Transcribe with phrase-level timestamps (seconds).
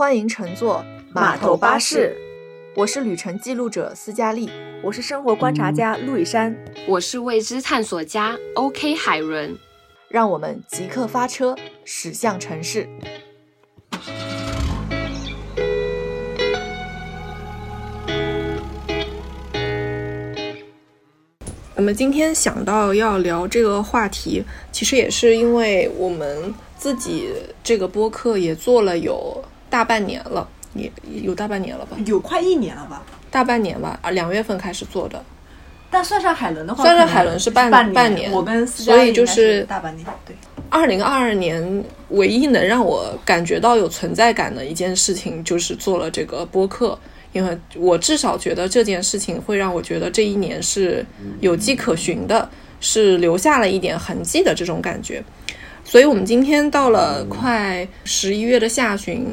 [0.00, 2.16] 欢迎乘坐码头巴士。
[2.74, 4.48] 我是旅程记录者斯嘉丽，
[4.82, 6.56] 我是生活观察家陆以山，
[6.88, 9.54] 我是未知探索家 OK 海伦。
[10.08, 12.88] 让我们即刻发车，驶向城市。
[21.76, 24.42] 我们今天想到要聊这个话题，
[24.72, 27.28] 其实也是因为我们自己
[27.62, 30.90] 这个播客也做了有大半年了，也
[31.22, 31.96] 有大半年了吧？
[32.04, 33.02] 有快一年了吧？
[33.30, 35.24] 大半年吧，啊，两月份开始做的。
[35.92, 40.06] 但算上海伦的话，算上海伦是半半年，我跟所以就是大半年。
[40.26, 40.36] 对，
[40.68, 46.96] 二零二二年唯一能让我感觉到有存在感的一件事情，就是做了这个播客，
[47.32, 51.04] 因为我至少觉得这件事情会让我觉得这一年是
[51.40, 52.48] 有迹可循的，
[52.80, 55.20] 是留下了一点痕迹的这种感觉。
[55.84, 59.26] 所以我们今天到了快十一月的下旬，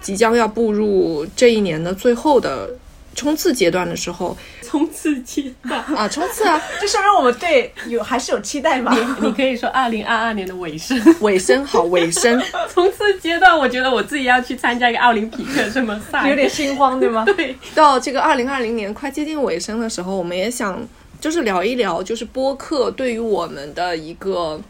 [0.00, 2.70] 即将要步入这一年的最后的。
[3.14, 8.96] 冲刺阶段的时候，冲刺阶段啊，冲刺啊， 这说明我们对有还是有期待嘛。
[8.96, 12.40] 你 你可以说二零二二年的尾声，尾声好，尾声。
[12.72, 17.24] 冲刺阶段，我觉得我自己要去参加一个奥林匹克什么赛，有点心慌，对吗？
[17.26, 17.56] 对。
[17.74, 20.80] 到这个二零二零年快接近尾声的时候，我们也想
[21.20, 24.60] 就是聊一聊，就是播客对于我们的一个。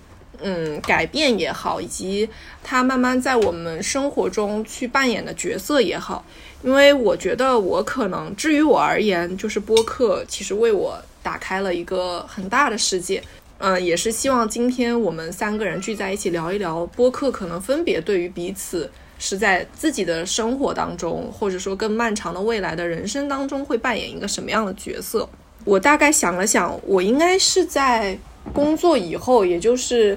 [0.40, 2.28] 嗯，改变也好，以及
[2.62, 6.24] 它慢慢在我们生活中去扮演的角色也好，
[6.62, 13.22] 因为我觉得我可能，至于我而言，就是播客其实为我打开了一个很大的世界。
[13.58, 25.28] 嗯，也是希望今天我们三个人聚在一起聊一聊播客，可能分别对于彼此是在自己的生活当中，或者说更漫长的未来的人生当中会扮演一个什么样的角色。
[25.64, 28.16] 我大概想了想，我应该是在
[28.52, 30.16] 工作以后，也就是。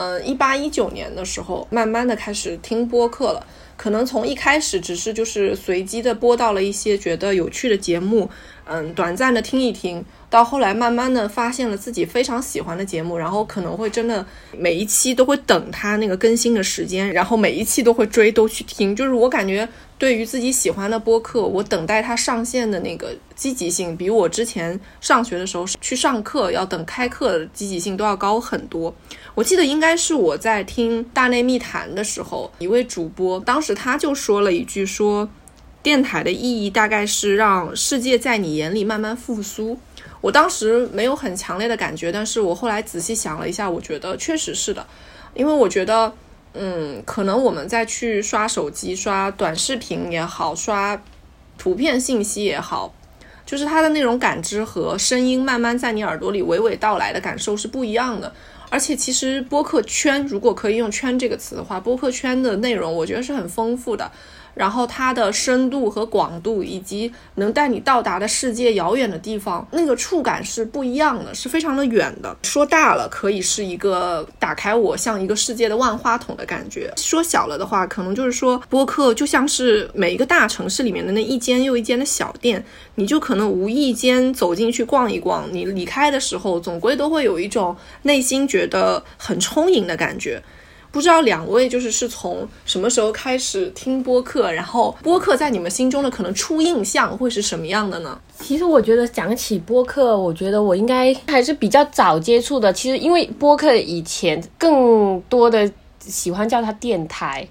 [0.00, 3.46] 嗯，一八一九年的时候，慢慢的开始听播客了。
[3.76, 8.30] 可能从一开始只是就是随机的播到了一些觉得有趣的节目，
[8.64, 10.02] 嗯，短暂的听一听。
[10.30, 14.24] 到后来，慢慢的发现了自己非常喜欢的节目，然后可能会真的
[14.56, 18.94] 每一期都会等它那个更新的时间，然后每一期都会追都去听。
[18.94, 19.68] 就是我感觉，
[19.98, 28.94] 对于自己喜欢的播客，我等待它上线的那个积极性，比我之前上学的时候去上课要等开课的积极性都要高很多。
[29.34, 35.28] 我记得应该是我在听《大内密谈》的时候，一位主播当时他就说了一句说，
[35.82, 39.76] 电台的意义大概是让世界在你眼里慢慢复苏。
[40.20, 44.86] 我当时没有很强烈的感觉，但是我后来仔细想了一下，我觉得确实是的，
[45.34, 46.12] 因为我觉得，
[46.52, 51.00] 嗯，可能我们在去刷手机、刷短视频也好，刷
[51.56, 52.94] 图片信息也好，
[53.46, 58.32] 就是它的那种感知和声音慢慢在你耳朵里娓娓道来的感受是不一样的。
[58.72, 64.08] 而且其实播客圈，如果可以用“圈”这个词的话，播客圈的内容我觉得是很丰富的。
[64.54, 72.36] 然后它的深度和广度，以及能带你到达的世界遥远的地方，那个触感是不一样的，是非常的远的。
[72.42, 82.64] 说大了可以是一个打开我像一个世界的万花筒的感觉；说小了的话，可能就是说播客就像是每一个大城市里面的那一间又一间的小店，
[82.96, 90.42] 你就可能无意间走进去逛一逛，你离开的时候总归都会有一种内心觉得很充盈的感觉。
[90.92, 98.20] 不知道两位就是是从什么时候开始听播客，然后播客在你们心中的可能初印象会是什么样的呢？
[98.40, 102.72] 其实我觉得讲起播客，我觉得我应该还是比较早接触的。
[102.72, 105.70] 其实因为播客以前更多的
[106.00, 107.46] 喜欢叫它电台，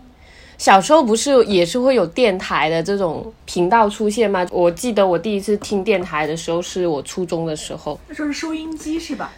[0.58, 4.46] 小时候不是也是会有电台的这种频道出现吗？
[4.52, 9.32] 我记得我第一次听电台的时候是我初中的时候，那时候是收音机是吧？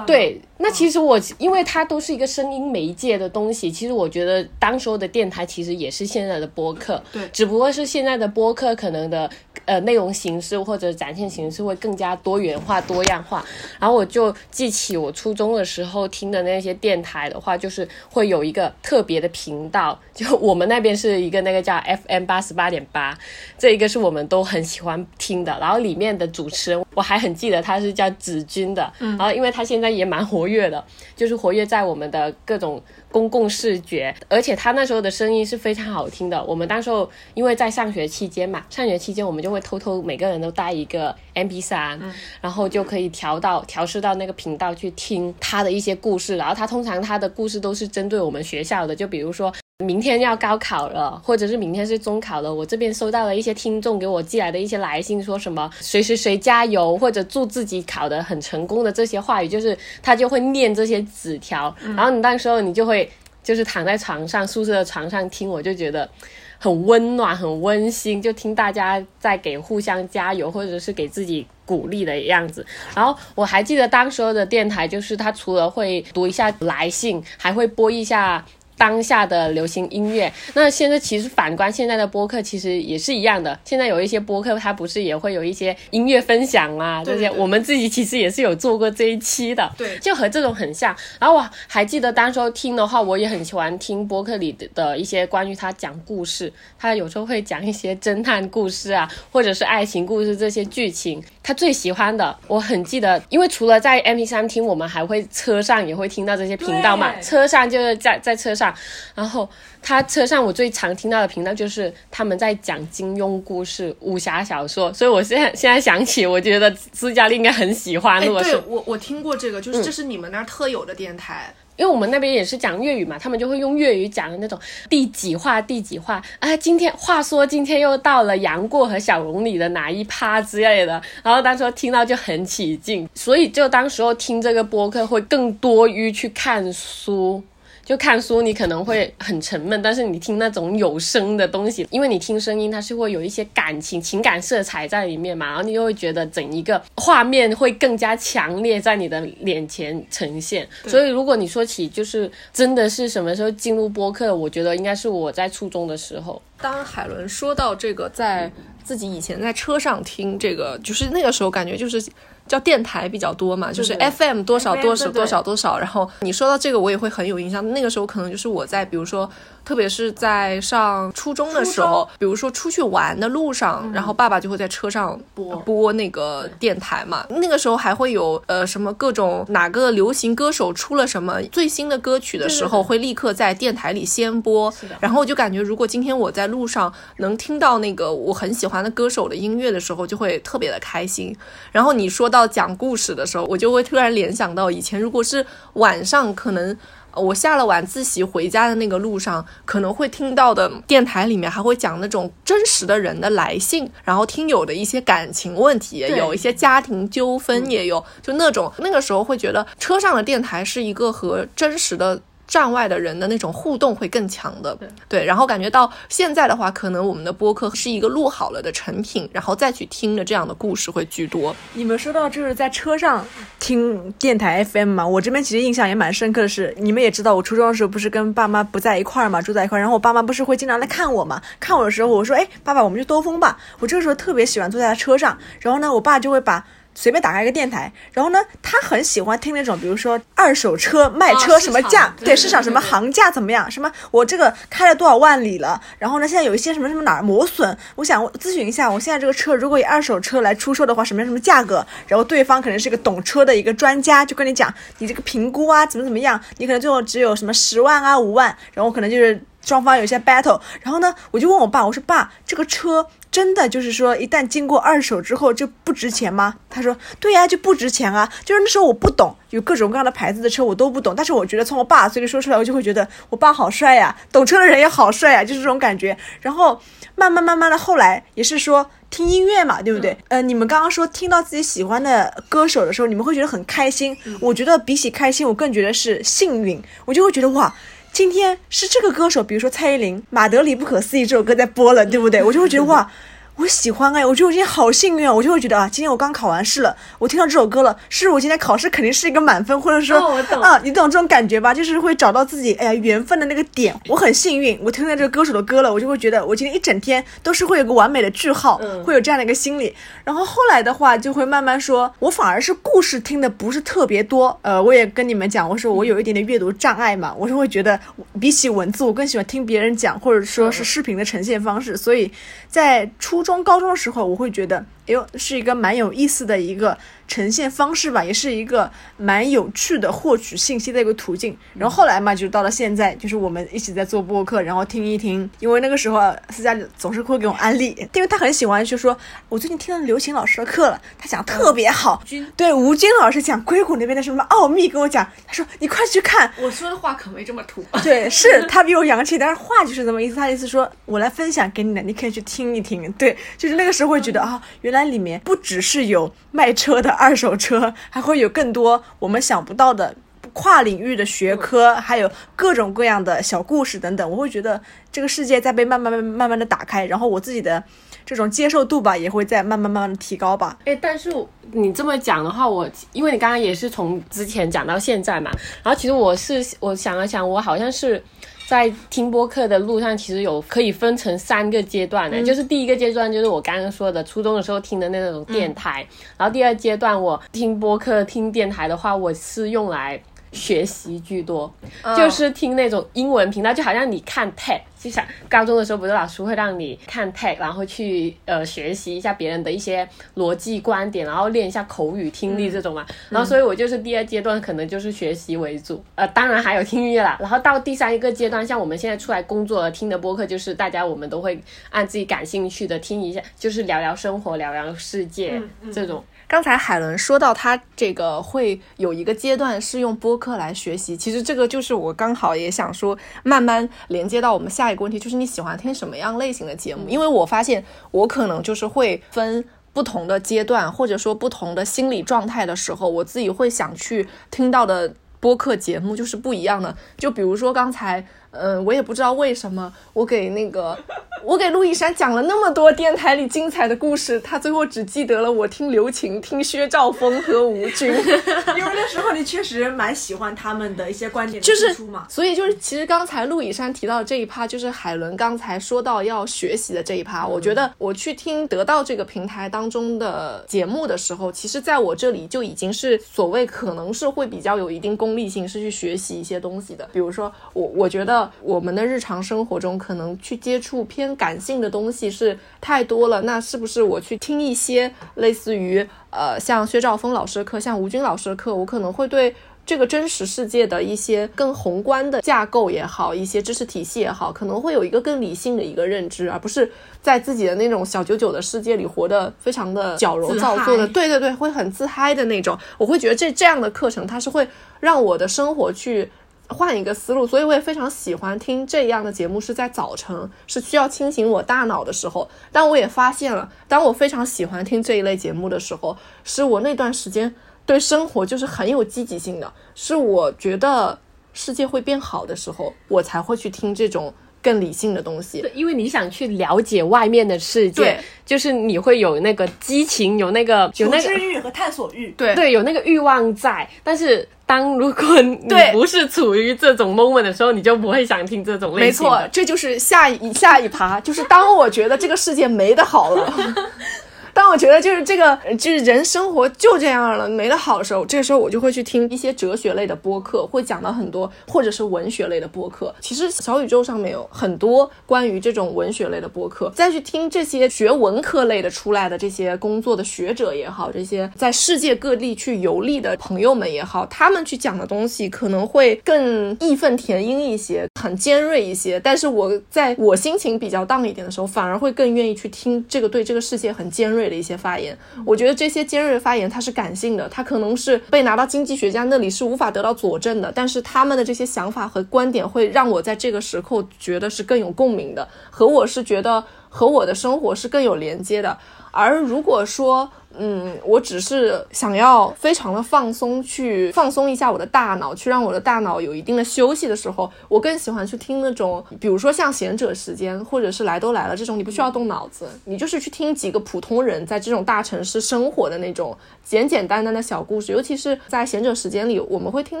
[0.06, 9.30] 对，那其实我因为它都是一个声音媒介的东西，其实我觉得当时候的电台其实也是现在的播客，对，只不过是现在的播客可能的
[9.64, 13.44] 呃内容形式或者展现形式会更加多元化、多样化。
[13.78, 23.16] 然后我就记起我初中的时候听的那些电台的话，就是会有一个特别的频道， 就我们那边是一个那个叫 FM 八十八点八，
[23.56, 25.56] 这一个是我们都很喜欢听的。
[25.60, 30.84] 然后里面的主持人我还很记得他是叫子君的，嗯，然后因为他现现在也蛮活跃的，
[31.14, 32.82] 就是活跃在我们的各种
[33.12, 36.42] 公共视觉，而且他那时候的声音是非常好听的。
[36.42, 41.96] 我们当时候因为在上学期间嘛，上学期间我们就会偷偷每个人都带一个 MP 三，
[42.40, 46.36] 然后就可以调到调试到那个频道去听他的一些故事。
[46.36, 49.54] 然后他通常他的故事都是针对我们学校的，就比如说。
[49.84, 63.08] 明天要高考了，或者是明天是中考了，我这边收到了一些听众给我寄来的一些来信，说什么谁谁谁加油，或者祝自己考得很成功的这些话语，就是他就会念这些纸条，然后你那时候你就会
[63.40, 66.10] 就是躺在床上宿舍的床上听，我就觉得
[66.58, 72.66] 很温暖、很温馨，就听大家在给互相加油，或者是给自己鼓励的样子。
[72.96, 78.44] 然后我还记得当时候的电台，就是他除了会读一下来信，还会播一下。
[78.78, 83.58] 当下的流行音乐，那现在其实反观现在的播客，其实也是一样的。
[83.64, 90.96] 现在有一些播客，它不是也会有一些音乐分享啊，这些我们自己其实也是有做过这一期的，对，就和这种很像。
[91.18, 101.20] 然后我还记得当时候听的话，我也很喜欢听播客里的的一些关于他讲故事，他有时候会讲一些侦探故事啊，或者是爱情故事这些剧情。
[101.42, 107.18] 他最喜欢的，我很记得，因为除了在 M P 三听，我们还会车上也会听到这些频道嘛。
[107.22, 108.67] 车上就是在在车上，
[109.14, 109.48] 然后
[109.82, 118.24] 他车上我最常听到的频道就是他们在讲金庸故事、武侠小说，所以我现在现在想起，我觉得斯嘉丽应该很喜欢。
[118.24, 121.54] 如果是我我听过这个，就是这是你们那儿特有的电台。
[121.76, 124.58] 因为我们那边也是讲粤语嘛，他们就会用粤语讲的那种
[124.90, 126.56] 第几话第几话啊。
[126.56, 137.40] 今天话说今天又到了杨过和小龙女的哪一趴之类的，然后当时听到就很起劲，所以就当时候听这个播客会更多于去看书。
[137.88, 150.68] 就看书，你可能会很沉闷，但是你听那种有声的东西，因为你听声音，它是会有一些感情、情感色彩在里面嘛，然后你就会觉得整一个画面会更加强烈在你的脸前呈现。
[150.86, 156.42] 所以，如果你说起就是真的是什么时候进入播客，我觉得应该是我在初中的时候。
[156.60, 158.52] 当海伦说到这个，在
[158.84, 162.04] 自己以前在车上听这个，就是那个时候感觉就是。
[162.48, 165.78] 叫电台比较多嘛，就是 FM 多少多少多少多少。
[165.78, 167.66] 然后你说到这个，我也会很有印象。
[167.72, 169.30] 那个时候可能就是我在，比如说。
[169.68, 177.26] 特别是在上初中的时候，比如说出去玩的路上，然后爸爸就会在车上播播那个电台嘛。
[177.28, 184.72] 那个时候还会有呃什么各种哪个流行歌手出了什么最新的歌曲的时候，会立刻在电台里先播。
[185.00, 191.36] 然后我就感觉，如果今天我在路上能听到那个我很喜欢的歌手的音乐的时候，就会特别的开心。
[191.70, 195.44] 然后你说到讲故事的时候，我就会突然联想到以前，如果是
[195.74, 196.74] 晚上可能。
[197.18, 212.20] 我下了晚自习回家的那个路上，可能会听到的电台里面还会讲那种真实的人的来信，然后听友的一些感情问题也有一些家庭纠纷也有，就那种那个时候会觉得车上的电台是一个和真实的。
[212.48, 221.54] 站外的人的那种互动会更强的，对，然后感觉到现在的话，可能我们的播客是一个录好了的成品，然后再去听的这样的故事会居多。
[221.74, 223.22] 你们说到就是在车上
[223.60, 233.58] 听电台 FM 嘛，我这边其实印象也蛮深刻的是，你们也知道，我初中的时候不是跟爸妈不在一块儿嘛，住在一块儿，然后我爸妈不是会经常来看我嘛，看我的时候，我说，哎，爸爸，我们去兜风吧。
[233.78, 236.64] 我这个时候特别喜欢坐在车上，然后呢，我爸就会把。
[237.00, 251.86] 随便打开一个电台，然后呢，他很喜欢听那种，比如说二手车卖车什么价，对市场什么行价怎么样，什么我这个开了多少万里了，然后呢，现在有一些什么什么哪儿磨损，我想咨询一下，我现在这个车如果以二手车来出售的话，什么什么价格？
[252.08, 263.06] 然后对方可能是一个懂车的一个专家，就跟你讲，你这个评估啊，怎么怎么样，你可能最后只有什么十万啊五万，然后可能就是双方有一些 battle，然后呢，我就问我爸，我说爸，这个车。
[263.30, 266.56] 真的就是说，一旦经过二手之后就不值钱吗？
[266.70, 268.30] 他说，对呀，就不值钱啊。
[268.44, 271.14] 就是那时候我不懂，有各种各样的牌子的车我都不懂。
[271.14, 276.16] 但是我觉得从我爸嘴里说出来，我就会觉得我爸好帅呀，懂车的人也好帅呀，就是这种感觉。
[276.40, 276.80] 然后
[277.16, 280.16] 慢慢慢慢的，后来也是说听音乐嘛，对不对？
[280.28, 284.16] 呃，你们刚刚说听到自己喜欢的歌手的时候，你们会觉得很开心。
[284.40, 286.82] 我觉得比起开心，我更觉得是幸运。
[287.04, 287.74] 我就会觉得哇。
[288.12, 292.42] 今天是这个歌手，比如说蔡依林《马德里不可思议》这首歌在播了，对不对？
[292.42, 293.10] 我就会觉得哇。
[293.58, 295.34] 我喜欢哎，我觉得我今天好幸运啊！
[295.34, 300.16] 我就会觉得啊，今天我刚考完试了，我听到这首歌了，是我今天考试肯定是一个满分，或者说
[300.62, 301.74] 啊，你懂这种感觉吧？
[301.74, 303.92] 就是会找到自己哎呀缘分的那个点。
[304.06, 309.92] 我很幸运，我听到这个歌手的歌了，我就会觉得我今天一整天都是会有个完美的句号，会有这样的一个心理。
[310.22, 314.56] 然后后来的话，就会慢慢说，我反而是故事听的不是特别多。
[314.62, 317.98] 呃，我也跟你们讲，我说我有一点点阅读障碍嘛，我是会觉得
[318.38, 321.96] 比起文字，我更喜欢听别人讲，或者说是视频的呈现方式。
[321.96, 322.30] 所以
[322.68, 324.84] 在初中、高中的时候，我会觉得。
[325.06, 326.98] 哎呦，是一个蛮有意思的一个
[327.28, 331.56] 呈现方式吧，也是一个蛮有趣的获取信息的一个途径。
[331.74, 335.48] 然后后来嘛，就到了现在，就是我们一起在做播客，然后听一听。
[335.58, 339.16] 因为那个时候思佳总是会给我安利，因为他很喜欢，就说
[339.50, 342.22] 我最近听了刘琴老师的课了，他讲特别好。
[342.56, 346.48] 对吴军老师讲硅谷那边的什么奥秘，跟我讲，他说你快去看。
[346.60, 347.84] 我说的话可没这么土。
[348.02, 350.36] 对，是他比我洋气，但是话就是这么意思。
[350.36, 353.10] 他的意思说我来分享给你的，你可以去听一听。
[353.12, 355.08] 对，就是那个时候会觉得啊，原来。
[355.08, 360.14] 里面不只是有卖车的二手车，还会有更多我们想不到的。
[360.54, 364.80] 跨领域的学科，还有各种各样的小故事等等，我会觉得
[365.12, 367.84] 这个世界在被慢慢慢慢慢慢的打开，然后我自己的
[368.24, 370.76] 这种接受度吧，也会在慢慢慢慢的提高吧。
[370.84, 371.30] 哎，但是
[371.70, 375.50] 你这么讲的话，我因为你刚刚也是从之前讲到现在嘛，
[375.82, 378.20] 然后其实我是我想了想，我好像是。
[378.68, 386.06] 在听播客的路上，其实有可以分成三个阶段的，就是第一个阶段就是我刚刚说的初中的时候听的那种电台，
[386.36, 390.20] 然后第二阶段我听播客听电台的话，我是用来。
[390.52, 391.72] 学习居多，
[392.16, 403.06] 就是听那种英文频道，就好像你看 TED，就像高中的时候，不是老师会让你看 TED，然后去呃学习一下别人的一些逻辑观点，然后练一下口语听力这种嘛。
[403.30, 407.36] 然后所以我就是第二阶段可能就是学习为主，呃，当然还有听音乐啦。
[407.40, 415.60] 然后到第三一个阶段，像我们现在出来工作听的播客，就是大家我们都会按自己感兴趣的听一下，就是聊聊生活，聊聊世界
[415.92, 416.24] 这种。
[416.48, 427.06] 刚才海伦说到他这个会有一个阶段是用播客来学习，其实这个就是我刚好也想说，慢慢连接到我们下一个问题，就是你喜欢听什么样类型的节目？
[427.06, 429.62] 因为我发现我可能就是会分
[429.92, 436.96] 不同的阶段，或者说不同的心理状态的时候，我自己会想去听到的播客节目就是不一样的。
[437.18, 438.26] 就比如说刚才。
[438.50, 440.98] 嗯，我也不知道为什么，我给那个，
[441.44, 448.08] 我给陆一山讲了那么多电台里精彩的故事，他最后只记得了我听刘晴、听薛兆丰和吴军。
[448.76, 451.94] 因为那时候你确实蛮喜欢他们的一些观点就是
[452.28, 457.46] 所以就是，其实刚才陆以山提到这一趴，就是海伦刚才说到要学习的这一趴。
[457.46, 467.06] 我觉得我去听得到这个平台当中的节目的时候，其实在我这里就已经是所谓可能是会比较有一定功利性，是去学习一些东西的。
[467.12, 468.37] 比如说我，我觉得。
[468.60, 473.40] 我们的日常生活中，可能去接触偏感性的东西是太多了。
[473.42, 479.54] 那是不是我去听一些类似于呃，像薛兆丰老师的课，像吴军老师的课，我可能会对
[479.86, 486.90] 这个真实世界的一些更宏观的架构也好，一些知识体系也好，可能会有一个更理性的一个认知，而不是
[487.22, 491.08] 在自己的那种小九九的世界里活得非常的矫揉造作的。
[491.08, 492.78] 对对对，会很自嗨的那种。
[492.98, 494.68] 我会觉得这这样的课程，它是会
[495.00, 496.30] 让我的生活去。
[496.68, 502.48] 换一个思路，所以我也非常喜欢听这样的节目，是在早晨，是需要清醒我大脑的时候。
[502.70, 507.54] 但我也发现了，当我非常喜欢听这一类节目的时候，是我那段时间
[507.86, 511.18] 对生活就是很有积极性的，是我觉得
[511.54, 515.64] 世界会变好的时候，我才会去听这种更理性的东西。
[515.74, 524.48] 因为你想去了解外面的世界，就是你会有那个激情，有那个有那个欲和探索欲，对对，有那个欲望在，但是。
[524.68, 525.56] 当如果你
[525.92, 529.24] 不是处于这种 moment 的时候，你就不会想听这种类型。
[529.24, 533.54] 没错，这就是下一下一趴，就是当我觉得这个世界没得好了。
[534.58, 543.14] 当我觉得就是这个，就是人生活就这样了，没得好的时候，这个时候我就会去听一些哲学类的播客，会讲到很多，或者是文学类的播客。
[543.20, 559.20] 其实小宇宙上面有很多关于这种文学类的播客，再去听这些学文科类的出来的这些工作的学者也好，这些在世界各地去游历的朋友们也好，他们去讲的东西可能会更义愤填膺一些，很尖锐一些。
[559.20, 564.47] 但是我在我心情比较荡一点的时候，反而会更愿意去听这个对这个世界很尖锐。
[564.48, 578.76] 的一些发言，我觉得这些尖锐发言它是感性的，它可能是被拿到经济学家那里是无法得到佐证的，但是他们的这些想法和观点会让我在这个时候觉得是更有共鸣的，和我是觉得和我的生活是更有连接的。
[579.10, 597.92] 而如果说，嗯，我只是想要非常的放松，去放松一下我的大脑，去让我的大脑有一定的休息的时候，我更喜欢去听那种，比如说像贤者时间，或者是来都来了这种，你不需要动脑子，你就是去听几个普通人在这种大城市生活的那种简简单单的小故事。
[597.92, 600.00] 尤其是在贤者时间里，我们会听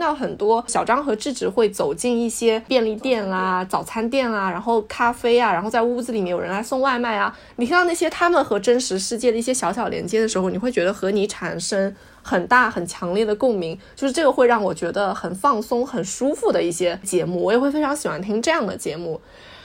[0.00, 10.47] 到很多小张和智智会走进一些便利店啊、早餐店啊，然后咖啡啊，然后在屋子里面有人来送外卖啊，你听到那些他们和真实世界的一些小小连接的时候。
[10.50, 19.20] 你会觉得和你产生很大很强烈的共鸣，就是这个会让我觉得很放松、很舒服的一些节目，我也会非常喜欢听这样的节目。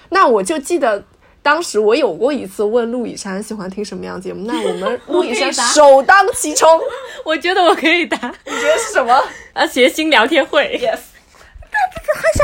[0.09, 1.03] 那我就记得
[1.41, 6.69] 当时我有过一次问陆以山喜欢听什么样节目，那我们 陆以山首当其冲，
[7.25, 9.23] 我觉得我可以答，你觉得是什么？
[9.53, 11.12] 啊，谐星聊天会，yes。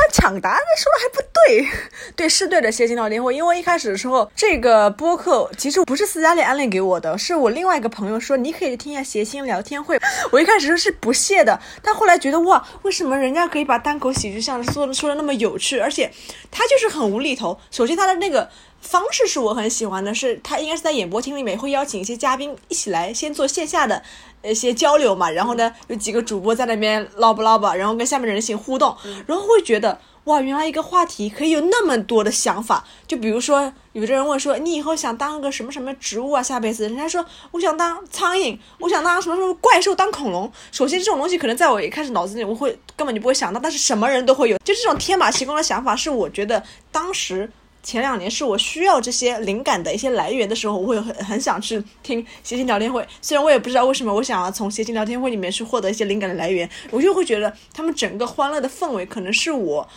[0.09, 1.67] 抢答，那说的还不对，
[2.15, 2.71] 对是对的。
[2.71, 9.99] 谐星聊天会，因为一开始的时候，这个播客其实不是斯嘉丽安利给我的，是我另外一个朋友说你可以听一下谐星聊天会。
[10.31, 16.11] 我一开始说是不屑的，但后来觉得哇，为什么人家可以把单口喜剧像说的说的那么有趣，而且
[16.51, 17.59] 他就是很无厘头。
[17.71, 18.49] 首先他的那个
[18.81, 24.03] 方式是我很喜欢的，是他应该是在演播厅里面会邀请一些嘉宾一起来先做线下的
[24.43, 32.85] 一些交流嘛，然后呢有几个主播在那边唠吧唠吧，然后跟下面的人行互动，然后会觉得哇，原来一个话题可以有那么多的想法。
[33.07, 40.51] 就比如说有的人问说你以后想当个什么什么植物啊，下辈子人家说我想当苍蝇，我想当什么什么怪兽，当恐龙。
[40.71, 47.51] 首先这种东西可能在我一开始脑子里我会根本就不会想到，但是什么人都会有，就这种天马行空的想法是我觉得当时。
[47.81, 53.05] 前两年是我需要这些灵感的一些来源的时候，我会很很想去听谐星聊天会。
[53.21, 59.87] 虽然我也不知道为什么，我想要从谐星聊天会里面去获得一些灵感的来源，我就会觉得他们整个欢乐的氛围可能是我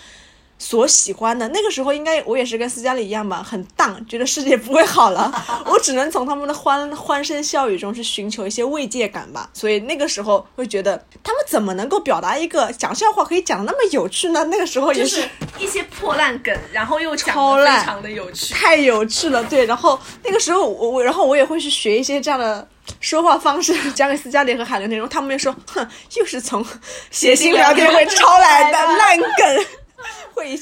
[0.63, 1.49] 所喜欢的。
[1.49, 5.33] 那个时候应该我也是跟斯嘉丽一样吧，很荡，觉得世界不会好了，
[5.67, 9.51] 我只能从他们的欢欢声笑语中去寻求一些慰藉感吧。
[9.53, 14.45] 所以那个时候会觉得他们怎么能够表达一个讲笑话可以讲的那么有趣呢？
[14.45, 15.29] 那个时候也就是
[15.59, 18.55] 一些破烂梗，然后又讲超烂的非常的有趣。
[18.55, 19.67] 太有趣了，对。
[19.67, 22.67] 然后那个时候我我，然后我也会去学一些这样的
[23.01, 24.99] 说话方式， 讲给斯嘉丽和海伦听。
[24.99, 26.65] 然后他们又说，哼，又是从
[27.11, 29.42] 谐星聊天会抄来的 烂梗。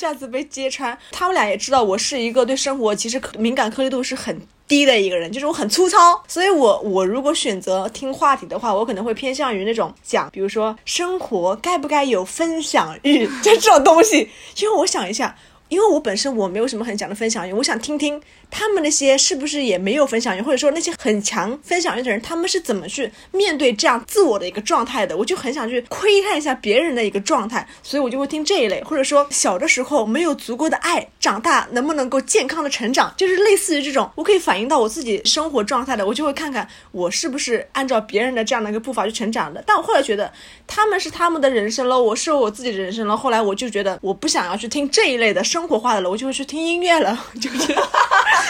[0.01, 15.37] 下子被揭穿，他们俩也知道我是一个对生活其实敏感颗粒度是很低的一个人，就是我很粗糙，所以我我如果选择听话题的话，我可能会偏向于那种讲，比如说生活该不该有分享欲， 就这种东西，因为我想一下。
[15.71, 25.17] 因为我本身我没有什么很强的分享欲，我想听听他们那些是不是也没有分享欲，或者说那些很强分享欲的人，他们是怎么去面对这样自我的一个状态的？
[25.17, 39.63] 我就很想去窥探一下别人的一个状态，所以我就会听这一类，或者说小的时候没有足够的爱，长大能不能够健康的成长，就是类似于这种，我可以反映到我自己生活状态的，我就会看看我是不是按照别人的这样的一个步伐去成长的。
[39.65, 40.33] 但我后来觉得
[40.67, 43.17] 他们是他们的人生了，我是我自己的人生了。
[43.17, 47.75] 后来我就觉得我不想要去听这一类的生活化的了，我就会去听音乐了， 就是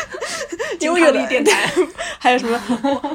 [0.81, 1.71] 因为有的电台。
[2.23, 2.61] 还有什么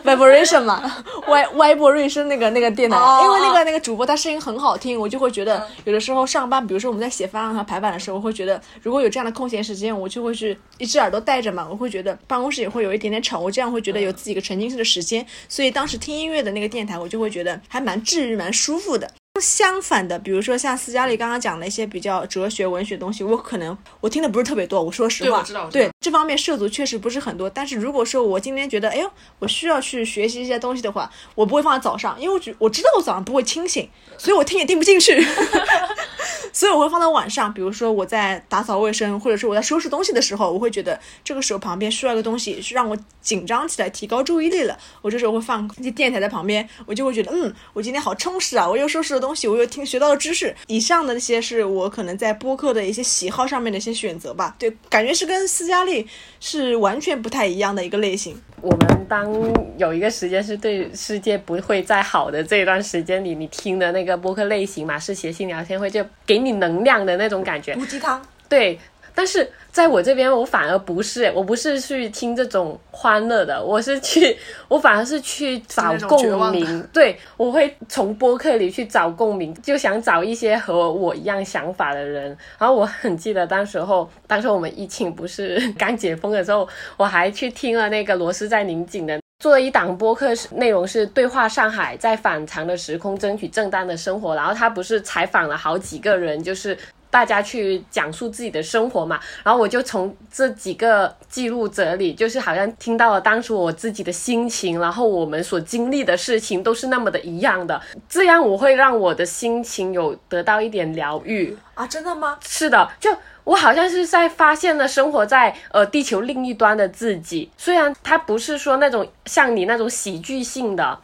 [0.04, 0.82] vibration 嘛
[1.28, 3.22] ，y vibration 那个那个电台，哦。
[3.24, 19.08] 因为那个那个主播他声音很好听，我就会觉得有的时候上班，比如说我们在写方案和排版的时候，我会觉得如果有这样的空闲时间，我就会去一只耳朵戴着嘛，我会觉得办公室也会有一点点吵，我这样会觉得有自己一个沉浸式的时间，所以当时听音乐的那个电台，我就会觉得还蛮治愈、蛮舒服的。
[19.42, 24.82] 相反的，比如说像斯嘉丽刚刚讲的一些比较哲学、文学东西，我可能我听的不是特别多。
[24.82, 27.50] 我说实话，对对这方面涉足确实不是很多。
[27.50, 35.26] 但是如果说我今天觉得，哎呦，我需要去学习一些东西的话，我不会放在早上，因为我觉我知道我早上不会清醒， 所以我听也听不进去。
[36.54, 44.78] 所以我会放到晚上，比如说我在打扫卫生，或者是我在收拾东西的时候，我会觉得这个时候旁边需要一个东西是让我紧张起来、提高注意力了。
[45.02, 48.70] 我这时候会放一些电台在旁边，我就会觉得，嗯，我今天好充实啊！
[48.70, 50.56] 我又收拾了东西，我又听学到了知识。
[50.68, 54.56] 以上的那些是我可能在播客的一些喜好上面的一些选择吧。
[54.60, 56.08] 对，感觉是跟斯嘉丽
[56.40, 58.40] 是完全不太一样的一个类型。
[58.62, 59.32] 我们当
[59.78, 67.74] 有一个时间是对世界不会再好的这一段时间里，你听的那个播客类型嘛，是谐星聊天会，就给你能量的那种感觉。
[67.74, 68.80] 毒鸡汤，对，
[69.16, 76.88] 但是在我这边，我反而不是，我不是去听这种欢乐的，我是去， 我反而是去找共鸣。
[76.94, 82.38] 对，我会从播客里去找共鸣，就想找一些和我一样想法的人。
[82.60, 89.20] 然后我很记得当时候，当时我们疫情不是刚解封的时候，我还去听了那个罗斯在拧紧的。
[89.44, 94.34] 做了一档播客，内容是对话上海，在反常的时空争取正当的生活。
[94.34, 96.76] 然后他不是采访了好几个人，就是
[97.16, 99.18] 大家去讲述自己的生活嘛。
[99.42, 111.58] 然后我就从这几个记录者里，就是好像听到了当初我自己的心情，然后我们所经历的事情都是那么的一样的，这样我会让我的心情有得到一点疗愈。
[111.76, 112.38] 啊，真的吗？
[112.46, 113.10] 是的，就
[113.46, 121.00] 我好像是在发现了生活在呃地球另一端的自己，虽然它不是说那种像你那种喜剧性的。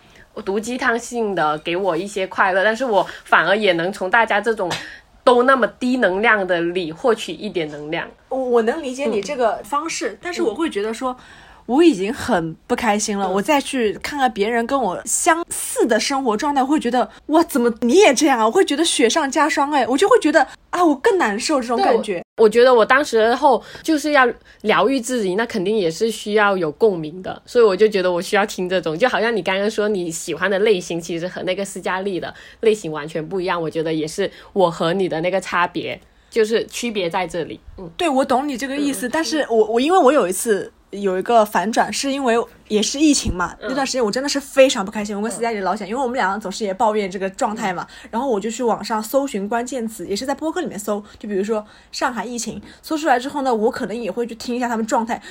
[0.46, 4.72] 毒鸡汤性的给我一些快乐，但是我反而也能从大家这种
[5.32, 8.08] 都那么低能量的里获取一点能量。
[8.30, 11.16] 我我能理解你这个方式，但是我会觉得说。
[11.72, 18.46] 我已经很不开心了，我再去看看别人跟我相似的生活状态，我会觉得哇，怎么你也这样啊？
[18.46, 22.22] 我会觉得雪上加霜，哎，我就会觉得啊，我更难受这种感觉。
[22.42, 24.28] 我觉得我当时后就是要
[24.64, 33.62] 疗愈自己，那肯定也是需要有共鸣的，所以我就觉得我需要听这种，就好像你刚刚说你喜欢的类型，其实和那个斯嘉丽的类型完全不一样。
[33.62, 35.98] 我觉得也是我和你的那个差别，
[36.30, 37.62] 就是区别在这里。
[37.78, 40.70] 嗯，对，我懂你这个意思，但是我我因为我有一次。
[40.92, 42.36] 有一个反转，是因为
[42.68, 45.16] 也是疫情嘛，那段时间我真的是非常不开心。
[45.16, 55.22] 我跟斯嘉丽老想，因为我们两个总是也抱怨这个状态嘛，然后我就去网上搜寻关键词，也是在播客里面搜，就比如说上海疫情，搜出来之后呢，我可能也会去听一下他们状态。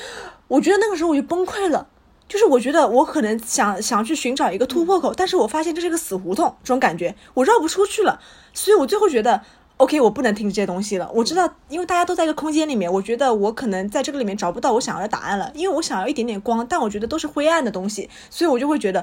[0.49, 1.87] 我觉得那个时候我就崩溃了，
[2.27, 8.21] 就是我觉得我可能想想去寻找一个突破口，但是我发现这是个死胡同，这种感觉我绕不出去了，
[8.55, 9.43] 所以我最后觉得。
[9.81, 11.11] OK，我不能听这些东西了。
[11.15, 15.51] 我知道，因为大家都在一个空间里面，我觉得我可能在这个里面找不到我想要的答案了。
[15.55, 19.03] 因为我想要一点点光，但我觉得都是灰暗的东西，所以我就会觉得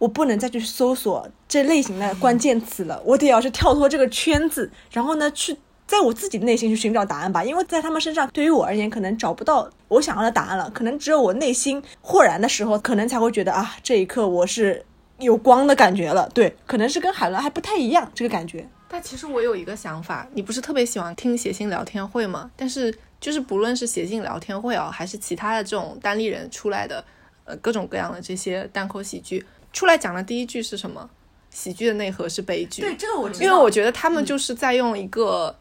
[0.00, 3.00] 我不能再去搜索这类型的关键词了。
[3.04, 7.44] 我得要去跳脱这个圈子，然后呢，去在我自己的内心去寻找答案吧。
[7.44, 10.68] 因为在他们身上，对于我而言，可能找不到我想要的答案了。
[10.74, 14.84] 可能只有我内心豁然的时候，可能才会觉得啊，这一刻我是
[15.20, 16.28] 有光的感觉了。
[16.34, 18.68] 对，可能是跟海伦还不太一样这个感觉。
[18.88, 22.50] 但其实我有一个想法，你不是特别喜欢听写信聊天会吗？
[22.56, 27.04] 但是就是不论是写信聊天会啊，还是其他的这种单立人出来的，
[27.44, 31.08] 呃，各种各样的这些单口喜剧出来讲的第一句是什么？
[31.50, 32.82] 喜剧的内核是悲剧。
[32.82, 33.44] 对，这个我知道。
[33.44, 35.54] 因为我觉得他们就是在用一个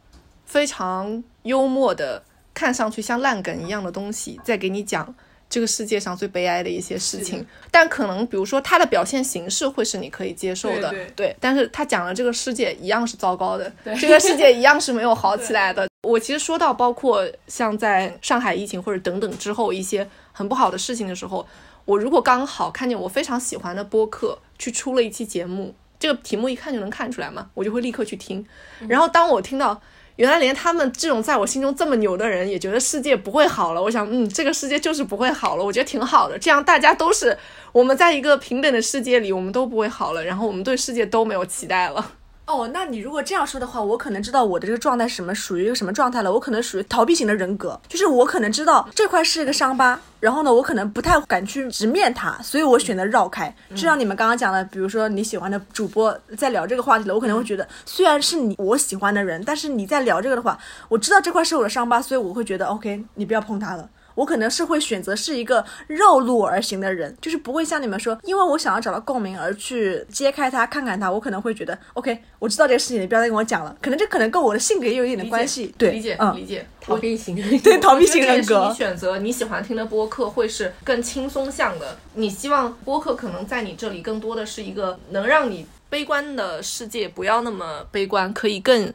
[0.46, 5.14] 非常幽默的、看上去像烂梗一样的东西，在给你讲。
[5.50, 11.36] 这个世界上最悲哀的一些事情， 但可能比如说他的表现形式会是你可以接受的，对。
[11.40, 15.88] 但是他讲的这个世界一样是糟糕的，这个世界一样是没有好起来的。
[16.04, 21.46] 我其实说到包括像在上海疫情或者等等之后一些很不好的事情的时候，
[21.86, 28.46] 我如果刚好看见我非常喜欢的播客去出了一期节目，这个题目一看就能看出来嘛，我就会立刻去听。
[28.88, 29.82] 然后当我听到。
[30.18, 33.82] 原来连他们这种在我心中这么牛的人也觉得世界不会好了。
[33.82, 35.64] 我想，嗯，这个世界就是不会好了。
[35.64, 37.38] 我觉得挺好的，这样大家都是
[37.72, 42.14] 我们在一个平等的世界里，我们都不会好了，然后我们对世界都没有期待了。
[42.48, 46.32] 哦，那你如果这样说的话，我可能知道我的这个状态什么属于一个什么状态了。
[46.32, 53.54] 我可能属于逃避型的人格，就是我可能知道这块是一个伤疤，然后呢，我可能不太敢去直面它，所以我选择绕开。
[53.72, 60.58] 就像你们刚刚讲的，比如说你喜欢的主播在聊这个话题了，我可能会觉得，虽然是你我喜欢的人，但是你在聊这个的话，
[60.88, 63.90] 我知道这块是我的伤疤，所以我会觉得 OK，你不要碰它了。
[64.18, 71.12] 我可能是会选择是一个绕路而行的人，就是不会像你们说，因为我想要找到共鸣而去揭开它、看看它。
[71.12, 73.78] 我可能会觉得，OK，我知道这个事情，你不要再跟我讲了。
[73.80, 75.72] 可能这可能跟我的性格也有一点的关系。
[75.78, 76.66] 对，理解，理解。
[76.82, 78.68] 逃避型，对，逃避型人格。
[78.68, 81.98] 你选择你喜欢听的播客会是更轻松向的。
[82.16, 88.92] 你希望播客可能在你这里更多的是一个能让你悲观的世界不要那么悲观，可以更。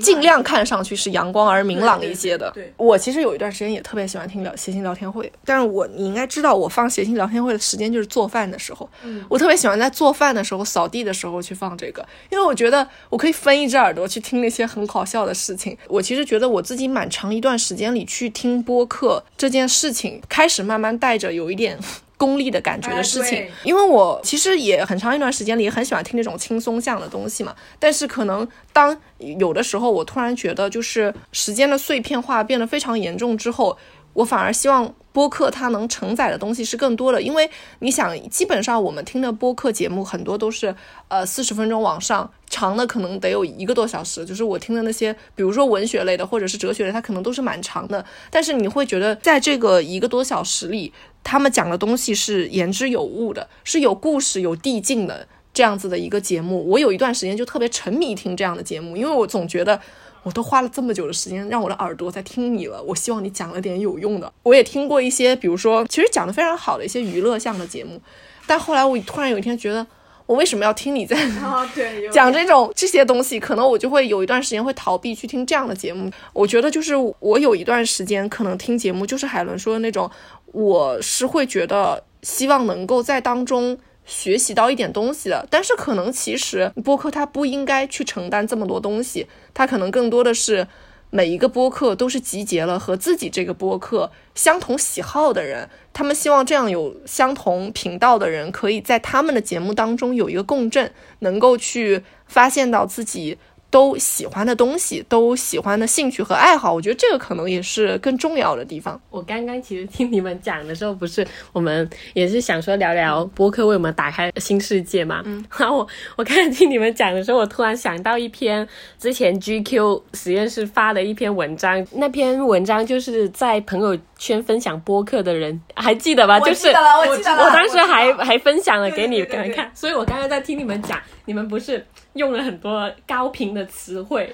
[0.00, 2.50] 尽量看上去是阳光而明朗一些的。
[2.52, 8.88] 对，我其实有一段时间也特别喜欢听聊谐星聊天会，但是我你应该知道，我放谐星聊天会的时间就是做饭的时候。
[9.02, 15.76] 嗯，我特别喜欢在做饭的时候、扫地的时候去放这个，因为我觉得我可以分一只耳朵去听那些很搞笑的事情。
[15.88, 21.78] 我其实觉得我自己蛮长一段时间里去听播客这件事情，开始慢慢带着有一点。
[22.18, 27.54] 功利的感觉的事情，因为我其实也很长一段时间里也很喜欢听那种轻松向的东西嘛。
[27.78, 33.76] 但是可能当有的时候我突然觉得，就是时间的碎片化变得非常严重之后，
[34.14, 37.20] 我反而希望播客它能承载的东西是更多的。
[37.20, 37.50] 因为
[37.80, 40.74] 你想，基本上我们听的播客节目很多都是
[41.08, 44.24] 呃四十分钟往上，长的可能得有一个多小时。
[44.24, 48.02] 就是我听的那些，比如说文学类的或者是哲学类，它可能都是蛮长的。
[48.30, 50.94] 但是你会觉得在这个一个多小时里。
[51.28, 56.64] 他们讲的东西是言之有物的，是有故事、有递进的这样子的一个节目。
[56.70, 59.80] 我有一段时间就特别沉迷听这样的节目，因为我总觉得
[60.22, 64.32] 我都花了这么久的时间让我的耳朵在听你了，我希望你讲了点有用的。
[64.44, 68.00] 我也听过一些，比如说其实讲的非常好的一些娱乐向的节目，
[68.46, 69.84] 但后来我突然有一天觉得。
[70.26, 71.16] 我为什么要听你在
[72.12, 73.38] 讲这种这些东西？
[73.38, 76.10] 可能我就会有一段时间会逃避去听这样的节目。
[76.32, 80.10] 我觉得就是我有一段时间可能听节目，就是海伦说的那种，
[80.56, 85.46] 我是会觉得希望能够在当中学习到一点东西的。
[85.50, 90.66] 但是可能其实播客它不应该去承担这么多东西，它可能更多的是。
[91.08, 103.38] 每一个播客都是集结了和自己这个播客相同喜好的人，他们希望这样有相同频道的人，可以在他们的节目当中有一个共振，能够去发现到自己。
[103.76, 108.98] 都喜欢的东西，都喜欢的兴趣和爱好，我觉得这个可能也是更重要的地方。
[109.10, 115.20] 我刚刚其实听你们讲的时候，不是我们也是想说聊聊播客为我们打开新世界嘛？
[115.26, 118.66] 嗯，然后我我刚才听你们讲的时候，我突然想到一篇
[118.98, 126.40] 之前 GQ 实验室发的一篇文章，那篇文章就是在朋友圈分享播客的人，还记得吧？
[126.40, 127.44] 就是我记得了，我记得了。
[127.44, 134.32] 我当时还还分享了给你看看，所以我刚刚在听你们讲，你们不是用了很多高频的词汇，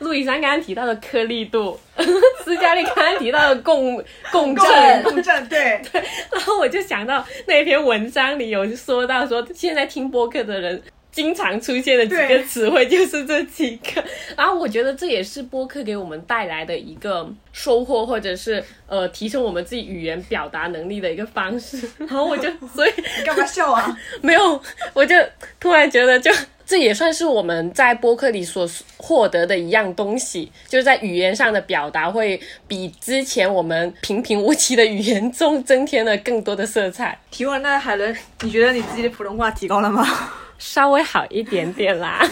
[0.00, 1.78] 陆以山刚刚提到的颗粒度，
[2.44, 5.80] 斯嘉丽刚刚提到的共共振，共振对。
[5.92, 10.82] 对，然后我就想到那篇文章里有说到说，现在听播客的人
[11.14, 14.04] 经常出现的几个词汇就是这几个，
[14.36, 21.78] 然后我觉得这也是播客给我们带来的一个收获，或者是呃提升我们自己语言表达能力的一个方式。
[21.98, 23.96] 然后我就所以你干嘛笑啊？
[24.20, 24.60] 没有，
[24.92, 25.14] 我就
[25.60, 26.30] 突然觉得就。
[26.66, 37.20] 这也算是我们在播客里所获得的一样东西，就是在语言上的表达会比之前我们平平无奇的语言中增添了更多的色彩。
[37.30, 40.08] 提问，那海伦，你觉得你自己的普通话提高了吗？
[40.58, 42.20] 稍微好一点点啦。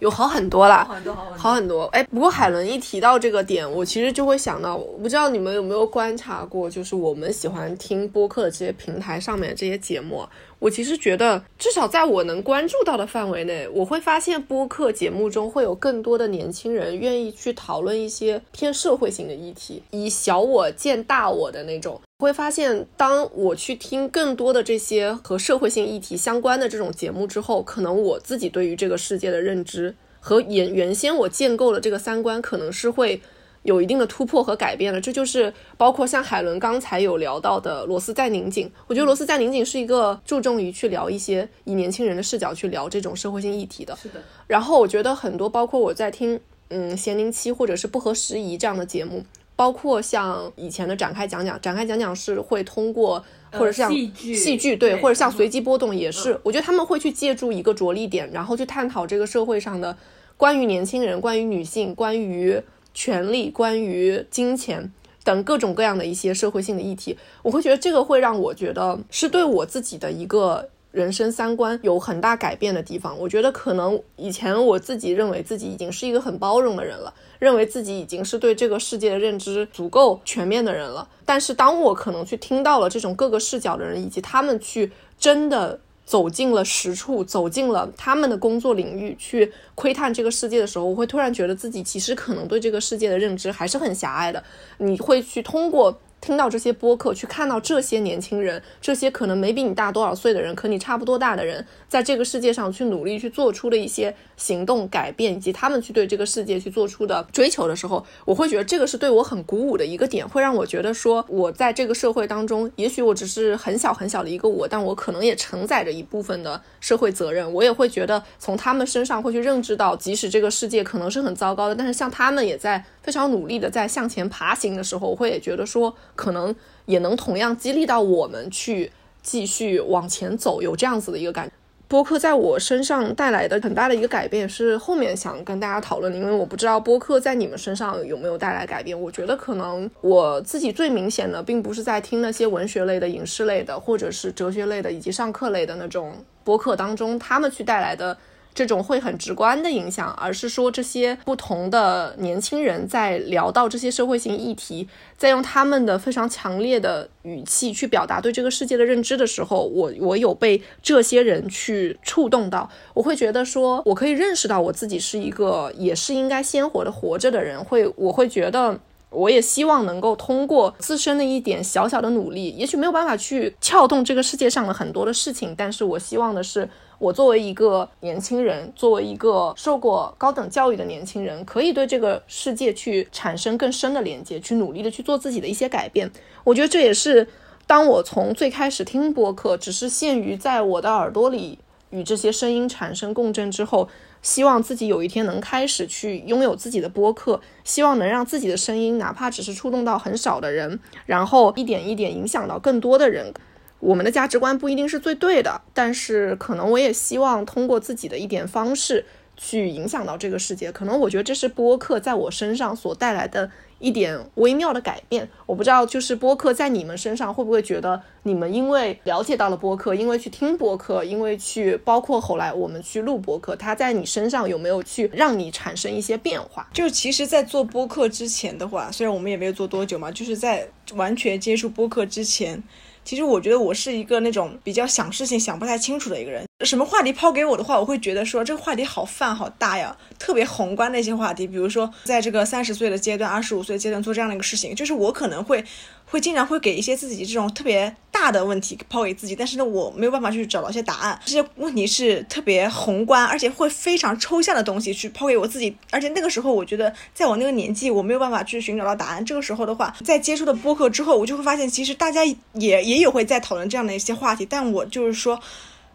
[0.00, 1.84] 有好很多啦，很多好很多好很多。
[1.88, 10.26] 哎，不过海伦一提到这个点，我其实就会想到，我不知道你们有没有观察过，就是我们喜欢听播客的这些平台上面这些节目，
[10.60, 22.00] 我其实觉得，至少在我能关注到的范围内，我会发现播客节目中会有更多的年轻人愿意去讨论一些偏社会性的议题，以小我见大我的那种。
[22.18, 33.22] 会发现，当我去听更多的这些和社会性议题相关的这种节目之后，可能我自己对于这个世界的认知和原原先我建构的这个三观，可能是会
[33.62, 35.00] 有一定的突破和改变了。
[35.00, 43.96] 这就是包括像海伦刚才有聊到的《罗斯在拧紧》，我觉得《罗斯在拧紧》是一个注重于去聊一些以年轻人的视角去聊这种社会性议题的。
[43.96, 49.24] 是的，然后我觉得很多，包括我在听嗯咸宁期或者是不合时宜这样的节目。
[49.56, 59.94] 包括像以前的展开讲讲，展开讲讲是会通过，或者像戏剧戏剧对，对或者像随机波动也是，我觉得他们会去借助一个着力点，然后去探讨这个社会上的
[60.38, 62.58] 关于年轻人、关于女性、关于
[62.94, 64.92] 权利、关于金钱
[65.24, 67.16] 等各种各样的一些社会性的议题。
[67.42, 70.68] 我会觉得这个会让我觉得是对我自己的一个。
[70.92, 81.08] 人生三观有很大改变的地方，我觉得可能以前我自己认为自己已经是一个很包容的人了，认为自己已经是对这个世界的认知足够全面的人了。
[81.24, 85.78] 但是当我可能去听到了这种各个视角的人，以及他们去真的
[86.10, 94.42] 走进了实处，走进了他们的工作领域去窥探这个世界的时候，我会突然觉得自己其实可能对这个世界的认知还是很狭隘的。
[94.78, 96.00] 你会去通过。
[96.20, 117.50] 听到这些播客，去看到这些年轻人，这些可能没比你大多少岁的人，和你差不多大的人，在这个世界上去努力去做出的一些行动改变，以及他们去对这个世界去做出的追求的时候，我会觉得这个是对我很鼓舞的一个点，会让我觉得说，我在这个社会当中，也许我只是很小很小的一个我，但我可能也承载着一部分的社会责任。
[117.52, 125.94] 我也会觉得从他们身上会去认知到，即使这个世界可能是很糟糕的，但是像他们也在非常努力的在向前爬行的时候，我会也觉得说。
[126.14, 131.50] 可能也能同样激励到我们去继续往前走，有这样子的一个感。
[131.88, 139.00] 播客在我身上带来的很大的一个改变是后面想跟大家讨论的，因为我不知道播客在你们身上有没有带来改变。
[139.00, 146.12] 我觉得可能我自己最明显的，并不是在听那些文学类的、影视类的，或者是哲学类的以及上课类的那种
[146.44, 148.16] 播客当中，他们去带来的。
[148.54, 168.78] 这种会很直观的影响，而是说这些不同的年轻人在聊到这些社会性议题，在用他们的非常强烈的语气去表达对这个世界的认知的时候，我我有被这些人去触动到，我会觉得说我可以认识到我自己是一个也是应该鲜活的活着的人，会我会觉得。
[169.12, 186.10] 我也希望能够通过自身的一点小小的努力，也许没有办法去撬动这个世界上的很多的事情，但是我希望的是，我作为一个年轻人，作为一个受过高等教育的年轻人，可以对这个世界去产生更深的连接，去努力的去做自己的一些改变。
[186.44, 187.26] 我觉得这也是
[187.66, 191.58] 当我从最开始听播客，只是限于在我的耳朵里
[191.88, 193.88] 与这些声音产生共振之后。
[194.22, 203.32] 希望自己有一天能开始去拥有自己的播客，希望能让自己的声音，哪怕只是触动到很少的人，然后一点一点影响到更多的人。
[203.80, 209.04] 我们的价值观不一定是最对的，但是可能我也希望通过自己的一点方式
[209.36, 210.70] 去影响到这个世界。
[210.70, 213.50] 可能我觉得这是播客在我身上所带来的。
[213.80, 226.68] 一点微妙的改变，我不知道，就是播客在你们身上会不会觉得，你们因为了解到了播客，因为去听播客，因为去包括后来我们去录播客，它在你身上有没有去让你产生一些变化？
[226.74, 232.62] 就其实，在做播客之前的话，虽然我们也没有做多久嘛，就是在完全接触播客之前。
[233.10, 236.44] 其实我觉得我是一个那种比较想事情想不太清楚的一个人。
[236.64, 241.44] 什么话题抛给我的话，我会觉得说这个话题好泛好大呀，特别宏观的一些话题。
[241.44, 245.64] 比如说，在这个三十岁的阶段、二十五岁阶段做这样的一个事情，就是我可能会
[246.10, 251.18] 会经常会给一些自己这种特别大的问题抛给自己，但是呢，我没有办法去找到一些答案。
[251.24, 255.74] 这些问题是特别宏观，而且会非常抽象的东西去抛给我自己。
[255.90, 259.24] 而且那个时候，我觉得在我那个年纪，我没有办法去寻找到答案。
[259.24, 265.40] 这个时候的话，在接触的播客之后，我就会发现，其实大家也也有会在讨论这样的一些话题，但我就是说。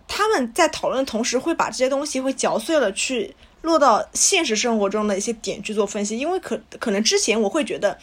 [0.08, 6.15] 他们在讨论的同时，会把这些东西会嚼碎了，去落到现实生活中的一些点去做分析。
[6.15, 7.97] 因为可可能之前我会觉得，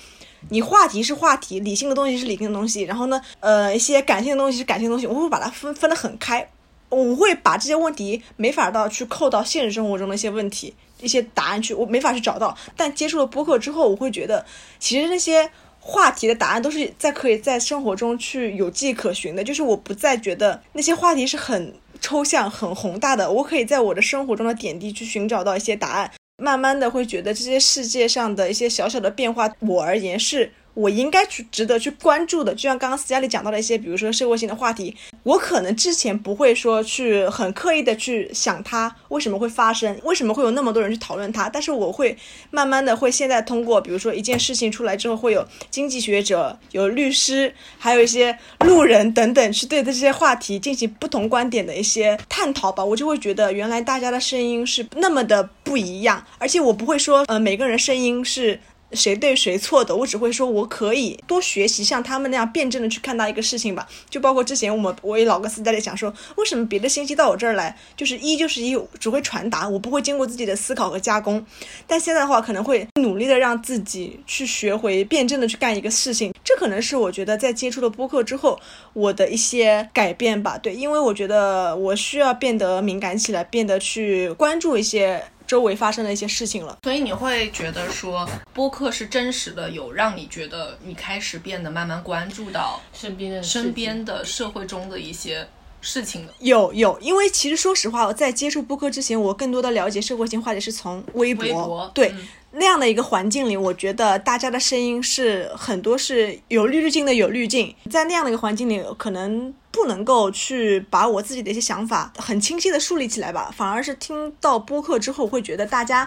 [0.51, 6.47] 你话题是话题，理性的东西是理性的东西，然后呢，呃，一些感性的东西是感性的东西，我会把它分分得很开。
[6.89, 12.57] 我会把这些问题没法到去扣到现实生活中的一些问题、一些答案去，我没法去找到。
[12.77, 14.45] 但接触了播客之后，我会觉得，
[14.79, 15.51] 其实那些
[15.81, 19.43] 话题的答案都是在可以在生活中去有迹可循的。
[19.43, 21.75] 就是我不再觉得那些话题是很。
[22.01, 26.11] 抽象很宏大的，我可以在我的生活中的点滴去寻找到一些答案，
[26.43, 30.53] 慢慢的会觉得这些世界上的一些小小的变化，我而言是。
[30.75, 42.17] 我应该去值得去关注的，就像刚刚斯嘉丽讲到的一些，比如说社会性的话题，我可能之前不会说去很刻意的去想它为什么会发生，为什么会有那么多人去讨论它，但是我会
[42.51, 58.59] 慢慢的会现在通过，比如说一件事情出来之后，会有经济学者、有律师，还有一些路人等等，去对这些话题进行不同观点的一些探讨吧，我就会觉得原来大家的声音是那么的不一样，而且我不会说，呃，每个人声音是。
[58.95, 63.87] 谁对谁错的，我只会说我可以多学习，像他们那样辩证的去看待一个事情吧。
[64.09, 71.45] 就包括之前我们我也老跟斯嘉丽讲说，为什么别的信息到我这儿来就是一就是一，只会传达，我不会经过自己的思考和加工。
[71.87, 76.33] 但现在的话，可能会努力的让自己去学会辩证的去干一个事情。
[76.45, 78.59] 这可能是我觉得在接触了播客之后，
[78.93, 80.59] 我的一些改变吧。
[80.59, 85.25] 对，因为我觉得我需要变得敏感起来，变得去关注一些。
[85.53, 95.47] 周围发生的一些事情了，所以你会觉得说播客是真实的，有让你觉得你开始变得慢慢关注到身边的身边的社会中的一些
[95.83, 96.33] 事情的。
[96.39, 102.15] 有有，因为其实说实话，我在接触播客之前，我更多的了解社会性话题是从微博，对。
[102.55, 107.75] 那样的一个环境里，我觉得大家的声音是很多是有滤镜的，有滤镜。
[107.91, 113.51] 在那样的一个环境里，可能不能够去把我自己的一些想法很清晰的树立起来吧。
[113.57, 116.07] 反而是听到播客之后，会觉得大家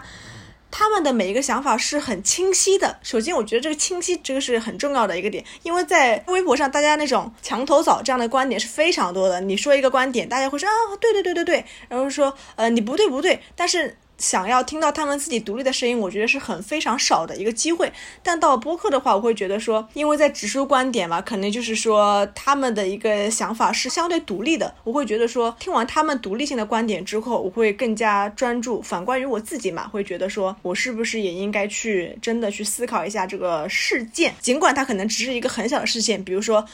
[0.78, 3.00] 他们的每一个想法是很清晰的。
[3.02, 9.40] 首先，我觉得这个清晰这个是很重要的一个点，因为在微博上，大家那种墙头草这样的观点是非常多的。
[9.40, 13.96] 你说一个观点，大家会说啊，对对对对对，然后说呃你不对不对，但是。
[14.18, 17.92] 想要听到他们自己独立的声音，我觉得是很非常少的一个机会。
[18.24, 24.74] 但到播客的话，我会觉得说，因为在直抒观点嘛，肯定就是说他们的一个想法是相对独立的。
[24.84, 28.82] 我会觉得说，听完他们独立性的观点之后，我会更加专注。
[28.82, 36.66] 反观于我自己嘛，会觉得说我是不是也应该去真的去思考一下这个事件，尽管它可能只是一个很小的事件，比如说。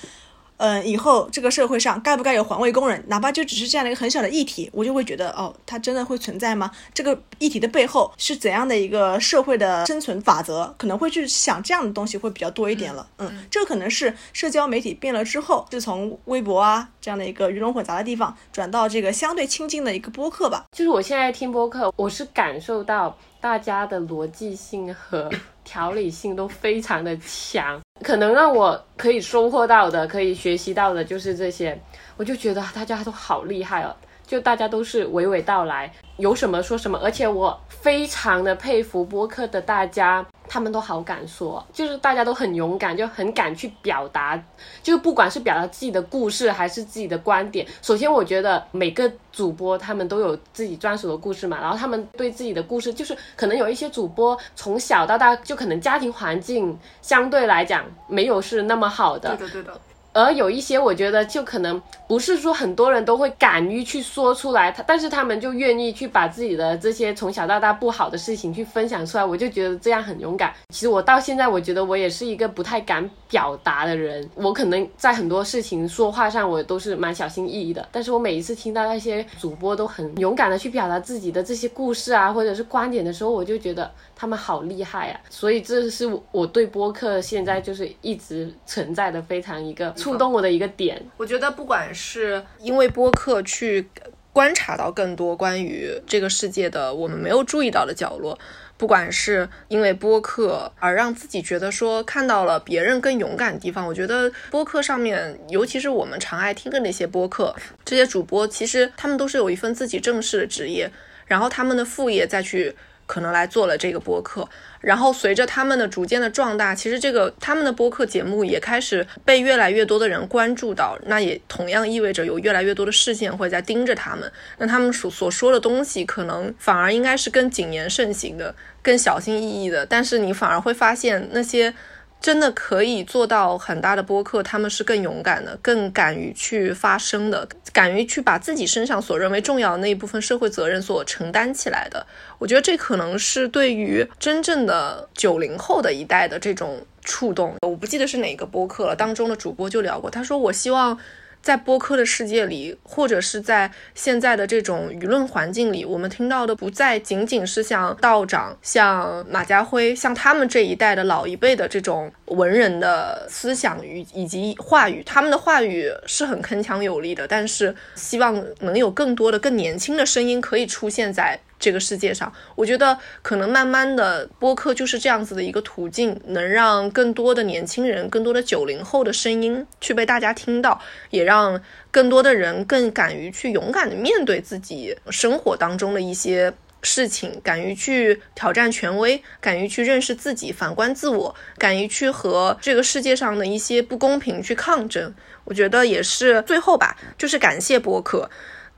[0.61, 3.03] 嗯，以后这个社会上该不该有环卫工人？
[3.07, 6.69] 哪怕就只是这样的一个很小的议题，我就会觉得，哦，它真的会存在吗？
[6.93, 10.71] 这个议题的背后是怎样的一个社会的生存法则？
[10.77, 13.07] 可能会去想这样的东西会比较多一点了。
[13.17, 20.65] 嗯，这可能是社交媒体变了之后，是从微博啊这样的一个鱼龙混杂的地方，转到这个相对亲近的一个播客吧。
[20.77, 25.27] 就是我现在听播客，我是感受到大家的逻辑性和
[25.63, 27.81] 条理性都非常的强。
[28.03, 31.79] 可能让我可以收获到的，可以学习到的，就是这些。
[32.17, 36.99] 我就觉得大家都好厉害哦，就大家都是娓娓道来，有什么说什么。
[37.03, 40.25] 而且我非常的佩服播客的大家。
[40.53, 44.37] 他们都好敢说，就是大家都很勇敢，就很敢去表达，
[44.83, 47.65] 就是不管是表达自己的故事还是自己的观点。
[47.81, 59.33] 首先，我觉得每个主播他们都有自己专属的故事嘛，然后他们对自己的故事，就是可能有一些主播从小到大就可能家庭环境相对来讲没有是那么好的。
[59.37, 59.79] 对的，对的。
[60.13, 70.53] 而有一些，我觉得就可能不是说很多人都会敢于去说出来，他但是他们就愿意去把自己的这些从小到大不好的事情去分享出来，我就觉得这样很勇敢。
[70.69, 77.87] 其实我到现在，我觉得我也是一个不太敢表达的人，我可能在很多事情说话上我都是蛮小心翼翼的。
[77.89, 85.21] 但是我每一次听到那些主播都很勇敢的去表达自己的这些故事啊，或者是观点的时候，我就觉得他们好厉害啊！
[85.29, 89.95] 所以这是我对播客现在就是一直存在的非常一个。
[90.01, 93.87] 触动我的一个点，我觉得不管是因为播客去
[94.33, 98.37] 观察到更多关于这个世界的我们没有注意到的角落。
[98.77, 110.91] 不管是因为播客而让自己觉得说看到了别人更勇敢的地方，我觉得播客上面，尤其是我们常爱听的那些播客，这些主播其实他们都是有一份自己正式的职业，
[111.27, 112.75] 然后他们的副业再去
[113.11, 114.47] 可能来做了这个播客。
[114.79, 124.31] 然后随着他们的逐渐的壮大，其实这个他们的播客节目也开始被越来越多的人关注到，那也同样意味着有越来越多的视线会在盯着他们。
[124.59, 129.85] 那他们所所说的东西，可能反而应该是更谨言慎行的、更小心翼翼的。
[129.85, 131.73] 但是你反而会发现那些。
[132.21, 142.05] 真的可以做到很大的播客，他们是更勇敢的，更敢于去发声的，敢于去把自己身上所认为重要的那一部分社会责任所承担起来的。
[142.37, 147.55] 我觉得这可能是对于真正的九零后的一代的这种触动。
[147.61, 150.97] 我不记得是哪个播客了，当中的主播就聊过，他说：“我希望。”
[151.41, 171.39] 在播客的世界里，或者是在现在的这种舆论环境里，我们听到的不再仅仅是像道长、像马家辉、像他们这一代的老一辈的这种文人的思想与以及话语，他们的话语是很铿锵有力的，但是希望能有更多的更年轻的声音可以出现在。
[171.61, 180.81] 这个世界上，我觉得可能慢慢的播客就是这样子的一个途径，能让更多的年轻人、更多的九零后的声音去被大家听到，
[181.11, 186.51] 也让更多的人更敢于去勇敢的面对自己生活当中的一些
[186.81, 195.13] 事情，敢于去挑战权威，敢于去认识自己、反观自我，敢于去和这个世界上的一些不公平去抗争。
[195.43, 198.31] 我觉得也是最后吧，就是感谢播客。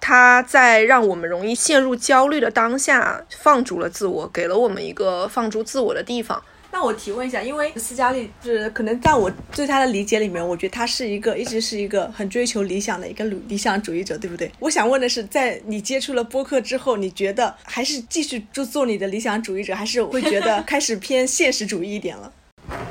[0.06, 6.43] 他在让我们容易陷入焦虑的当下放逐了自我，给了我们一个放逐自我的地方。
[6.74, 14.51] 那我提问一下，因为斯嘉丽是可能在我对他的理解里面，我觉得他是一个一直是一个很追求理想的一个理理想主义者，对不对？
[14.60, 22.30] 我想问的是，在你接触了播客之后，你觉得还是继续就做你的理想主义者，还是会觉得 开始偏现实主义一点了？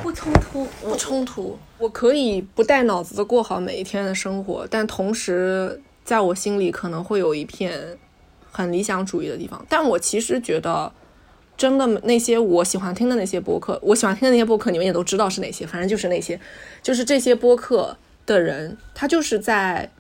[0.03, 1.59] 不冲突，不冲突。
[1.77, 5.79] 我可以不带脑子的过好每一天的生活，但同时。
[6.05, 7.99] 在我心里可能会有一片
[8.51, 10.93] 很理想主义的地方，但我其实觉得，
[11.57, 16.39] 真的那些我喜欢听的那些播客，我喜欢听的那些播客，你们也都知道是哪些，反正就是那些，
[16.83, 17.97] 就是这些播客
[18.27, 19.91] 的人，他就是在，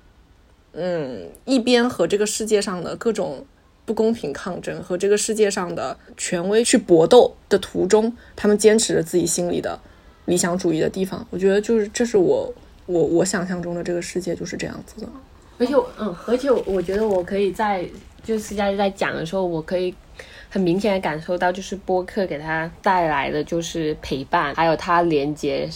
[0.72, 3.46] 嗯，一边和这个世界上的各种
[3.84, 9.78] 不公平抗争，和这个世界上的权威去搏斗的途中，他们坚持着自己心里的
[10.26, 11.26] 理想主义的地方。
[11.30, 12.52] 我觉得就是这是我
[12.86, 15.08] 我我想象中的这个世界就是这样子的。
[15.62, 17.88] 而且，嗯，而且我觉得我可以在
[18.24, 19.94] 就私下在讲的时候，我可以
[20.50, 25.68] 很明显的感受到，就是播客给他带来的就是陪伴，还有他连接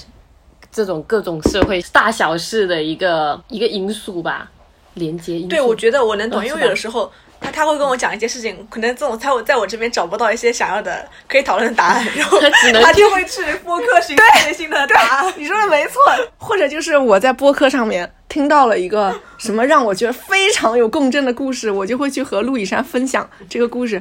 [0.72, 4.50] 这种各种社会大小事的一个一个因素吧，
[4.94, 5.48] 连接因素。
[5.48, 7.10] 对，我觉得我能懂，因为有的时候。
[7.40, 12.38] 他他会跟我讲一些事情，可能这种在我在我这边找不到一些想要的可以讨论的答案，然后
[12.82, 15.32] 他就会去播客寻找新的答案。
[15.36, 16.00] 你说的没错，
[16.38, 23.94] 或者就是我在播客上面听到了一个什么让我觉得非常有共振的故事，我就会去和陆以山分享这个故事，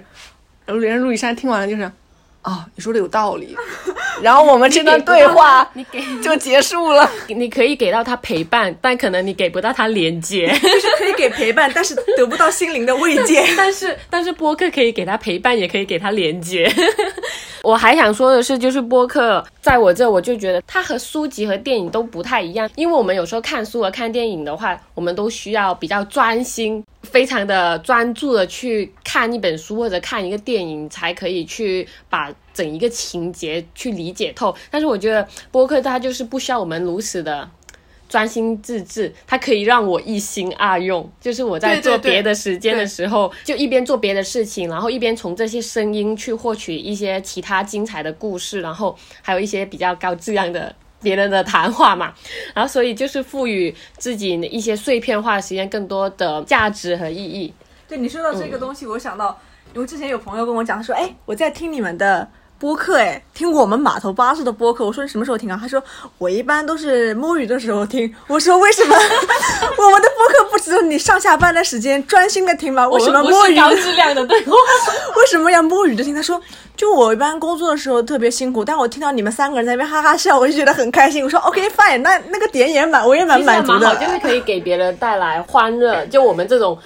[0.66, 1.92] 然后连陆以山听完了就是。
[2.46, 3.58] 啊，你说的有道理，
[4.22, 7.10] 然后我们这段对话 你给就结束了。
[7.28, 10.48] 你可以给到他陪伴，但可能你给不到他连接。
[10.62, 13.43] 就是可以给陪伴，但是得不到心灵的慰藉。
[13.58, 16.72] 但是但是播客可以给他陪伴，也可以给他连接。
[17.66, 34.55] 我还想说的是，就是播客在我这，我就觉得它和书籍和电影都不太一样，因为我们有时候看书和看电影的话，我们都需要比较专心、非常的专注的去看一本书或者看一个电影，才可以去把整一个情节去理解透。
[34.70, 37.49] 但是我觉得播客它就是不需要我们如此的。
[38.16, 41.11] 专心致志，它可以让我一心二用。
[41.20, 52.13] 就是我在做别的时间的时候，就一边做别的事情，然后一边从这些声音去获取一些其他精彩的故事，然后还有一些比较高质量的别人的谈话嘛。
[52.53, 57.53] 然后所以就是赋予自己一些碎片化的时间更多的价值和意义。
[57.86, 59.38] 对你说到这个东西，我想到，
[59.74, 62.26] 因为之前有朋友跟我讲，说：“哎，我在听你们的。”
[62.58, 64.86] 播客哎，听我们码头巴士的播客。
[64.86, 65.58] 我说你什么时候听啊？
[65.62, 65.82] 他说
[66.18, 68.14] 我一般都是摸鱼的时候听。
[68.28, 72.88] 我说为什么 我们的播客不只有你上下班的时间专心的听吗？
[72.88, 73.56] 为什么摸鱼？
[73.56, 74.53] 高质量的对话。
[75.18, 76.16] 为什么要摸鱼的听？
[76.16, 76.41] 他说
[76.78, 81.24] 就我一般工作的时候特别辛苦，但我听到你们三个人在那边哈哈笑，我就觉得很开心。
[81.24, 83.95] 我说 OK fine，那那个点也满，我也蛮满足的。
[83.97, 86.06] 就是可以给别人带来欢乐。
[86.06, 86.78] 就我们这种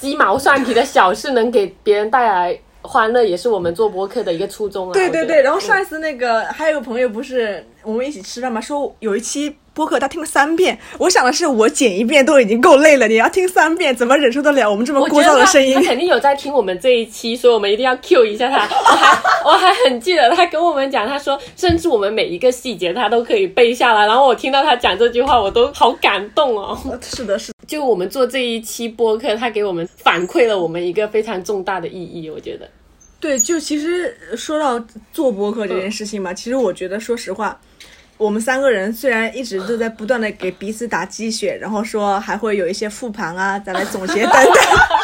[0.00, 2.58] 鸡毛蒜皮的小事，能给别人带来。
[2.82, 4.92] 欢乐也是我们做播客的一个初衷啊。
[4.92, 10.78] 对对对，然后上一次那个还有个朋友不是我们一起吃饭嘛，说有一期播客他听了三遍。
[10.98, 15.82] 我想的是，我剪一遍都已经够累了，你要听三遍，怎么忍受得了我们这么聒噪的声音他？
[15.82, 18.62] 肯定有在听我们这一期，所以我们一定要 Q 一下他。
[18.64, 24.06] 我还 我还很记得他跟我们讲，他说甚至我们每一个细节他都可以背下来。
[24.06, 26.78] 然后我听到他讲这句话，我都好感动哦。
[27.00, 27.54] 是的，是的。
[27.66, 32.68] 就我们做这一期播客，他给我们反馈了我们一个非常重大的意义，我觉得。
[33.18, 37.58] 对，就其实说到做播客这件事情嘛，其实我觉得，说实话，
[38.18, 44.54] 我们三个人虽然一直都在不断的给彼此打鸡血，然后说还会有一些复盘啊，再来总结等等，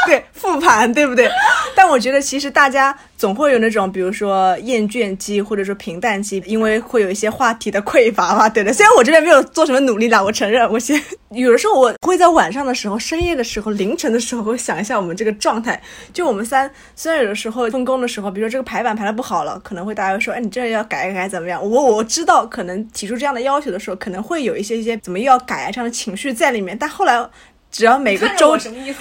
[0.07, 1.29] 对，复盘，对不对？
[1.75, 8.73] 但我觉得其实大家总会有那种，比如说厌倦期或者说平淡期，因为会有一些话题的匮乏嘛，对的。
[8.73, 11.01] 虽然我这边没有做什么努力啦，我承认，我先
[11.31, 15.81] 有的时候我会在晚上的时候、深夜的时候、凌晨的时候，会想一下我们这个状态。
[16.13, 21.61] 就我们三，虽然有的时候分工的时候，比如说这个排版排的不好了，可能会大家说，哎，你这要改一改怎么样？
[21.63, 26.77] 我我知道，可能提出这样的要求的时候，可能会有一些一些怎么又要改啊这样的情绪在里面。
[26.77, 27.25] 但后来，
[27.71, 28.59] 只要每个周？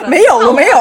[0.08, 0.78] 没有，我没有。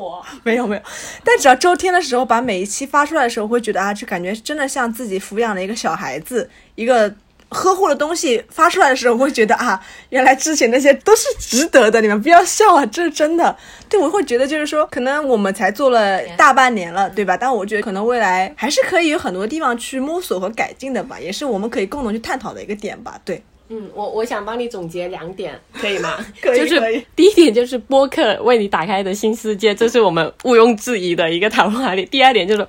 [0.00, 0.82] 我， 没有没有，
[1.22, 7.14] 但只要周天的时候把每一期发出来的时候，会觉得啊，就感觉真的像自己抚养了一个小孩子，一个
[7.54, 9.80] 呵护的东西发出来的时候，我会觉得啊，
[10.10, 13.56] 原来之前那些都是值得的，你们不要笑啊，这是真的。
[13.88, 17.36] 对，我会觉得就是说，可能我们才做了大半年了，对吧？
[17.36, 23.20] 但我觉得可能未来还是可以有很多地方去摸索和改进的吧，也是我们可以共同去探讨的一个点吧。
[23.24, 26.16] 对，嗯，我我想帮你总结两点，可以吗？
[26.42, 32.04] 可 以就是可以第一点就是播客为你打开的新世界，这是我们毋庸置疑的一个讨论话题。
[32.06, 32.66] 第二点就是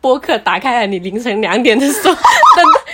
[0.00, 2.20] 播客打开了你凌晨两点的时候 的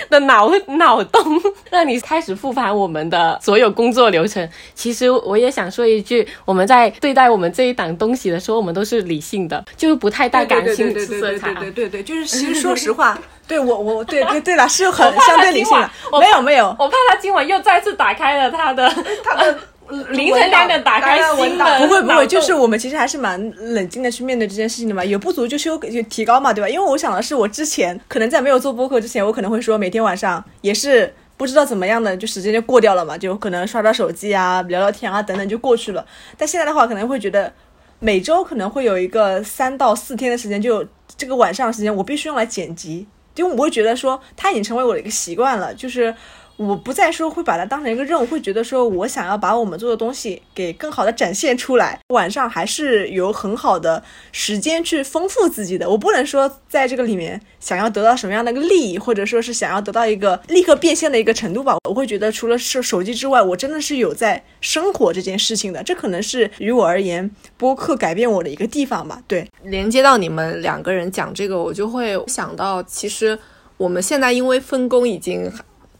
[0.09, 4.47] 的脑脑洞，让你开始复盘我们的所有工作流程。
[4.73, 11.71] 其实我也想说一句，我们在对待我们这一档东西的时候，我们都是理性的，就是不太带感性色彩对。
[11.71, 15.89] 对对对，就是其实 说实话，对我我对对对了，是 很相对理性的，
[16.19, 18.87] 没有没有，我怕他今晚又再次打开了他的
[19.23, 19.57] 他的
[20.11, 23.39] 凌晨两点打开新的，不会不会，就是我们其实还是蛮
[23.73, 26.67] 冷静的去面对这件事情的嘛，有不足就修就提高嘛，对吧？
[26.67, 36.05] 因为我想的是，我之前可能在没有做播客之前，我可能会说每天晚上也是不知道怎么样的，就时间就过掉了嘛，就可能刷刷手机啊、聊聊天啊等等就过去了。
[36.37, 37.51] 但现在的话，可能会觉得
[37.99, 40.85] 每周可能会有一个三到四天的时间，就
[41.15, 46.13] 这个晚上的时间，我必须用来剪辑，因为我会觉得说它已经成为我的一个习惯了，就是。
[46.55, 51.99] 我不再说会把它当成一个任务，会觉得说我想要把我们做的东西给更好的展现出来。
[52.09, 54.01] 晚上还是有很好的
[54.31, 55.89] 时间去丰富自己的。
[55.89, 61.75] 我不能说在这个里面想要得到什么样的一个利益，或者说是想要得到一个立刻变现的一个程度吧。
[61.89, 65.81] 我会觉得除了是手机之外，我真的是有在生活这件事情的。
[65.81, 69.19] 这可能是于我而言播客改变我的一个地方吧。
[69.27, 73.37] 对，连接到你们两个人讲这个，我就会想到，其实
[73.77, 75.51] 我们现在因为分工已经。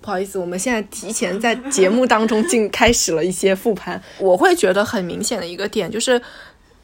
[0.04, 4.00] 不好意思，我们现在提前在节目当中进 开始了一些复盘。
[4.20, 6.22] 我会觉得很明显的一个点就是，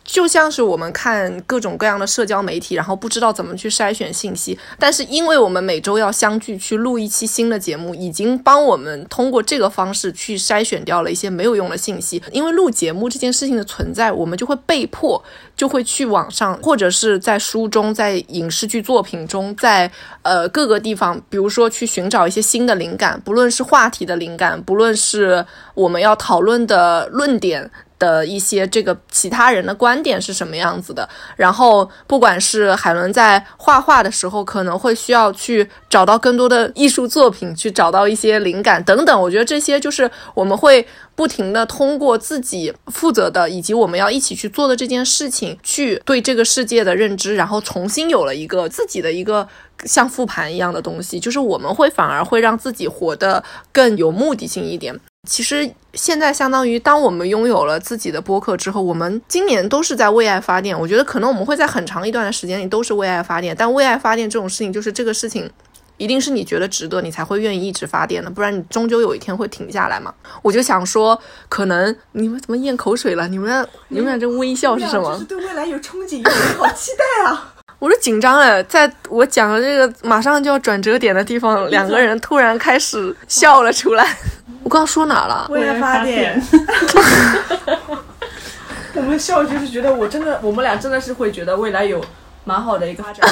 [0.10, 12.22] 就像是我们看各种各样的社交媒体，然后不知道怎么去筛选信息，但是因为我们每周要相聚去录一期新的节目，已经帮我们通过这个方式去筛选掉了一些没有用的信息。
[12.32, 15.24] 因为录节目这件事情的存在，我们就会被迫
[15.56, 19.92] 就会去网上，或者是在书中、在影视剧作品中，在
[20.24, 25.46] 呃各个地方，比如说去寻找一些新的灵感，不论是话题的灵感，不论是
[25.76, 27.70] 我们要讨论的论点。
[28.00, 39.22] 的一些这个其他人的观点是什么样子的，然后不管是海伦在画画的时候，可能会需要去找到更多的艺术作品，去找到一些灵感等等。
[39.22, 49.46] 我觉得这些就是我们会不停的通过自己负责的以及我们要一起去做的这件事情，去对这个世界的认知，然后重新有了一个自己的一个
[49.84, 53.44] 像复盘一样的东西，就是我们会反而会让自己活得
[53.74, 54.98] 更有目的性一点。
[55.28, 60.80] 其实现在相当于，当我们拥有了自己的播客之后，我们今年都是在为爱发电。
[60.80, 65.50] 我觉得可能我们会在很长一段的时间里都是为爱发电，但为爱发电这种事情，就是这个事情
[65.98, 70.14] 一定是你觉得值得，你才会愿意一直发电的，不然你终究有一天会停下来嘛。
[70.42, 73.28] 我就想说，可能你们怎么咽口水了？
[73.28, 75.22] 你们 你们俩这微笑是什么？
[75.28, 76.24] 对未来有憧憬，
[76.58, 77.56] 好期待啊！
[77.78, 84.18] 我都紧张了，在我讲的这个马上就要转折点的地方，两个人突然开始笑了出来。
[84.70, 85.48] 我刚刚说哪了？
[85.50, 86.40] 未来发电。
[88.94, 92.00] 我们笑就是觉得我真的，我们俩真的是会觉得未来有
[92.44, 93.28] 蛮好的一个发展。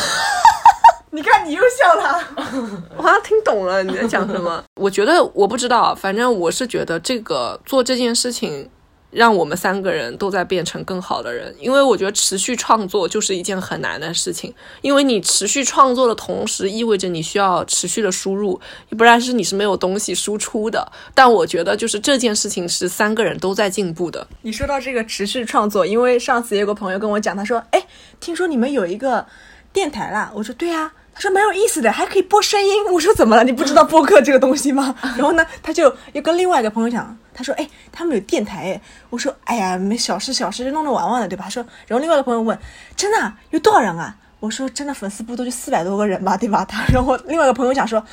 [1.12, 2.20] 你看，你又笑了。
[2.98, 4.64] 我好像听懂了你在讲什么。
[4.82, 8.68] 我觉得我不知道，反正我是觉得这个做这件事情
[9.10, 11.56] 让我们三个人都在变成更好的人。
[11.60, 18.60] 因为我觉得持续创作就是一件很难的事情，因为你持续创作的同时，意味着你需要持续的输入，
[18.98, 20.92] 不然是你是没有东西输出的。
[21.14, 24.28] 但我觉得就是这件事情是三个人都在进步的。
[24.42, 27.88] 你说到这个持续创作，因为上次有个朋友跟我讲，他说：“哎，
[28.20, 29.26] 听说你们有一个
[29.72, 32.86] 电台啦。”我说：“对啊。”他说蛮有意思的，还可以播声音。
[32.92, 33.44] 我说怎么了？
[33.44, 34.94] 你不知道播客这个东西吗？
[35.18, 38.82] 然后呢，他就又跟另外一个朋友讲，他说哎，他们有电台哎。
[39.10, 41.46] 我说哎呀，没小事小事，就弄弄玩玩的，对吧？
[41.46, 42.56] 他说，然后另外一个朋友问，
[42.96, 44.16] 真的有多少人啊？
[44.40, 46.64] 我说真的，粉丝不多就四百多个人吧，对吧？
[46.64, 48.06] 他然后另外一个朋友讲说，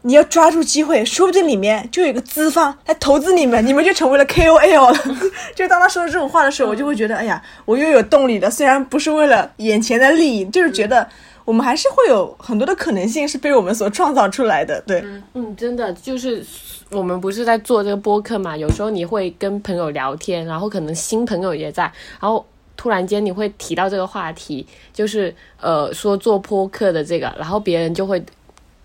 [0.00, 4.98] 你要抓住机会，说不定里面就有一个资方来投资你们，你们就成为了 KOL 了。
[5.54, 8.50] 就当他说这种话的时候，我就会觉得哎呀，我又有动力了。
[8.50, 11.06] 虽然不是为了眼前的利益，就是觉得。
[11.48, 16.44] 我们还是会有很多的可能性是被我们所创造出来的，对，嗯，真的就是
[16.90, 18.54] 我们不是在做这个播客嘛？
[18.54, 21.84] 有时候你会跟朋友聊天，然后可能新朋友也在，
[22.20, 22.44] 然后
[22.76, 28.22] 突然间你会提到这个话题，就是呃说做播客的这个，然后别人就会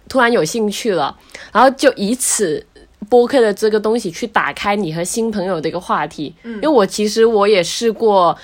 [0.07, 1.13] 突然有兴趣了，
[1.51, 2.65] 然后就以此
[3.09, 6.33] 播客的这个东西去打开你和新朋友的一个话题。
[6.43, 8.37] 嗯，因为我其实我也试过。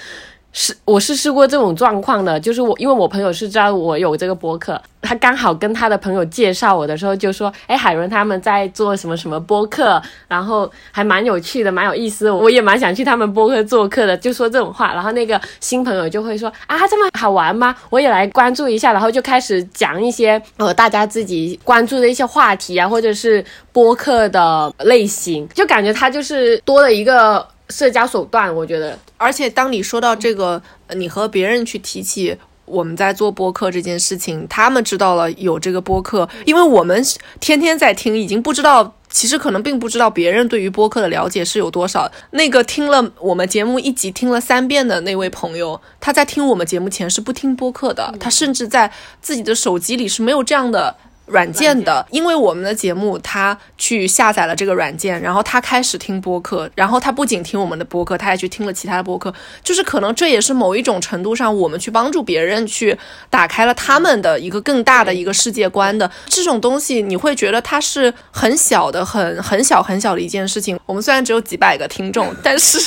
[0.52, 17.76] 是，我是试过这种状况的，就是我，因为我朋友是知道我有这个播客，他刚好跟他的朋友介绍我的时候就说，哎，海伦他们在做什么什么播客，然后还蛮有趣的，蛮有意思，我也蛮想去他们播客做客的，就说这种话，然后那个新朋友就会说，啊，这么好玩吗？
[17.92, 27.48] 我也来关注一下，然后就开始讲一些呃大家自己关注的一些话题啊，或者是播客的类型，就感觉他就是多了一个。
[27.70, 30.62] 社交手段，我觉得，而且当你说到这个，
[30.96, 37.04] 你和别人去提起我们在做播客这件事情，他们知道了有这个播客，因为我们
[37.40, 42.12] 天天在听，已经不知道，其实可能并不知道别人对于播客的了解是有多少。
[42.32, 48.92] 那个听了我们节目一集听了三遍的那位朋友，他在听我们节目前是不听播客的，他甚至在
[49.22, 50.96] 自己的手机里是没有这样的。
[51.30, 62.98] 软件的，因为我们的节目，他去下载了这个软件，然后他开始听播客，然后他不仅听我们的播客，他也去听了其他的播客，就是可能这也是某一种程度上，我们去帮助别人去
[63.30, 70.80] 打开了他们的一个更大的一个世界观的这种东西，你会觉得它是很小的、很很小很小的一件事情。
[70.86, 72.80] 我们虽然只有几百个听众，但是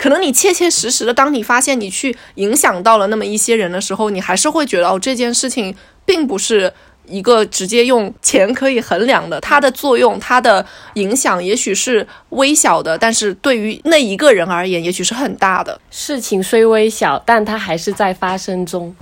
[0.00, 5.74] 可能你切切实实的，当你发现你去影响到了那么一些人的时候，你还是会觉得哦，这件事情
[6.04, 6.72] 并不是。
[7.08, 15.80] 一个直接用钱可以衡量的，它的作用、它的影响，也许是微小的，但是对于那一个人而言，也许是很大的。
[15.90, 18.94] 事情虽微小，但它还是在发生中。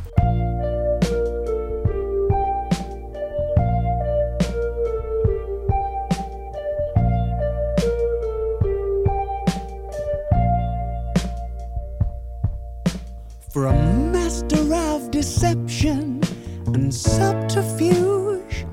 [16.76, 18.66] And subterfuge.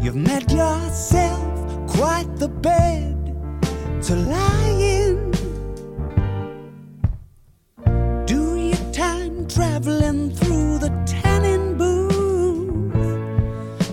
[0.00, 1.52] You've made yourself
[1.88, 3.16] quite the bed
[4.06, 5.32] to lie in.
[8.26, 12.94] Do your time traveling through the tanning booth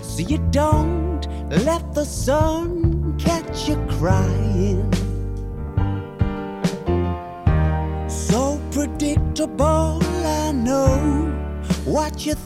[0.04, 4.88] so you don't let the sun catch you crying.
[8.08, 11.40] So predictable, I know
[11.84, 12.39] what you're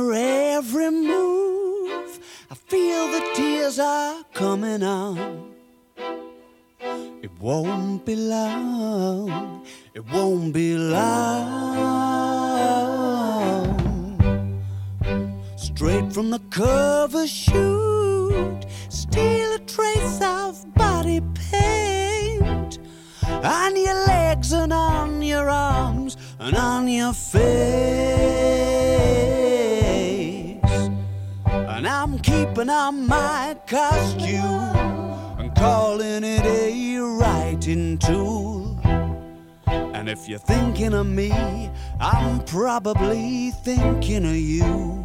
[0.00, 2.18] your every move.
[2.50, 5.52] I feel the tears are coming on.
[7.22, 9.50] It won't be long
[9.92, 11.76] it won't be long.
[15.56, 22.78] Straight from the cover shoot, steal a trace of body paint
[23.28, 28.79] on your legs and on your arms and on your face.
[32.18, 38.78] Putting on my costume and calling it a writing tool.
[39.66, 44.99] And if you're thinking of me, I'm probably thinking of you.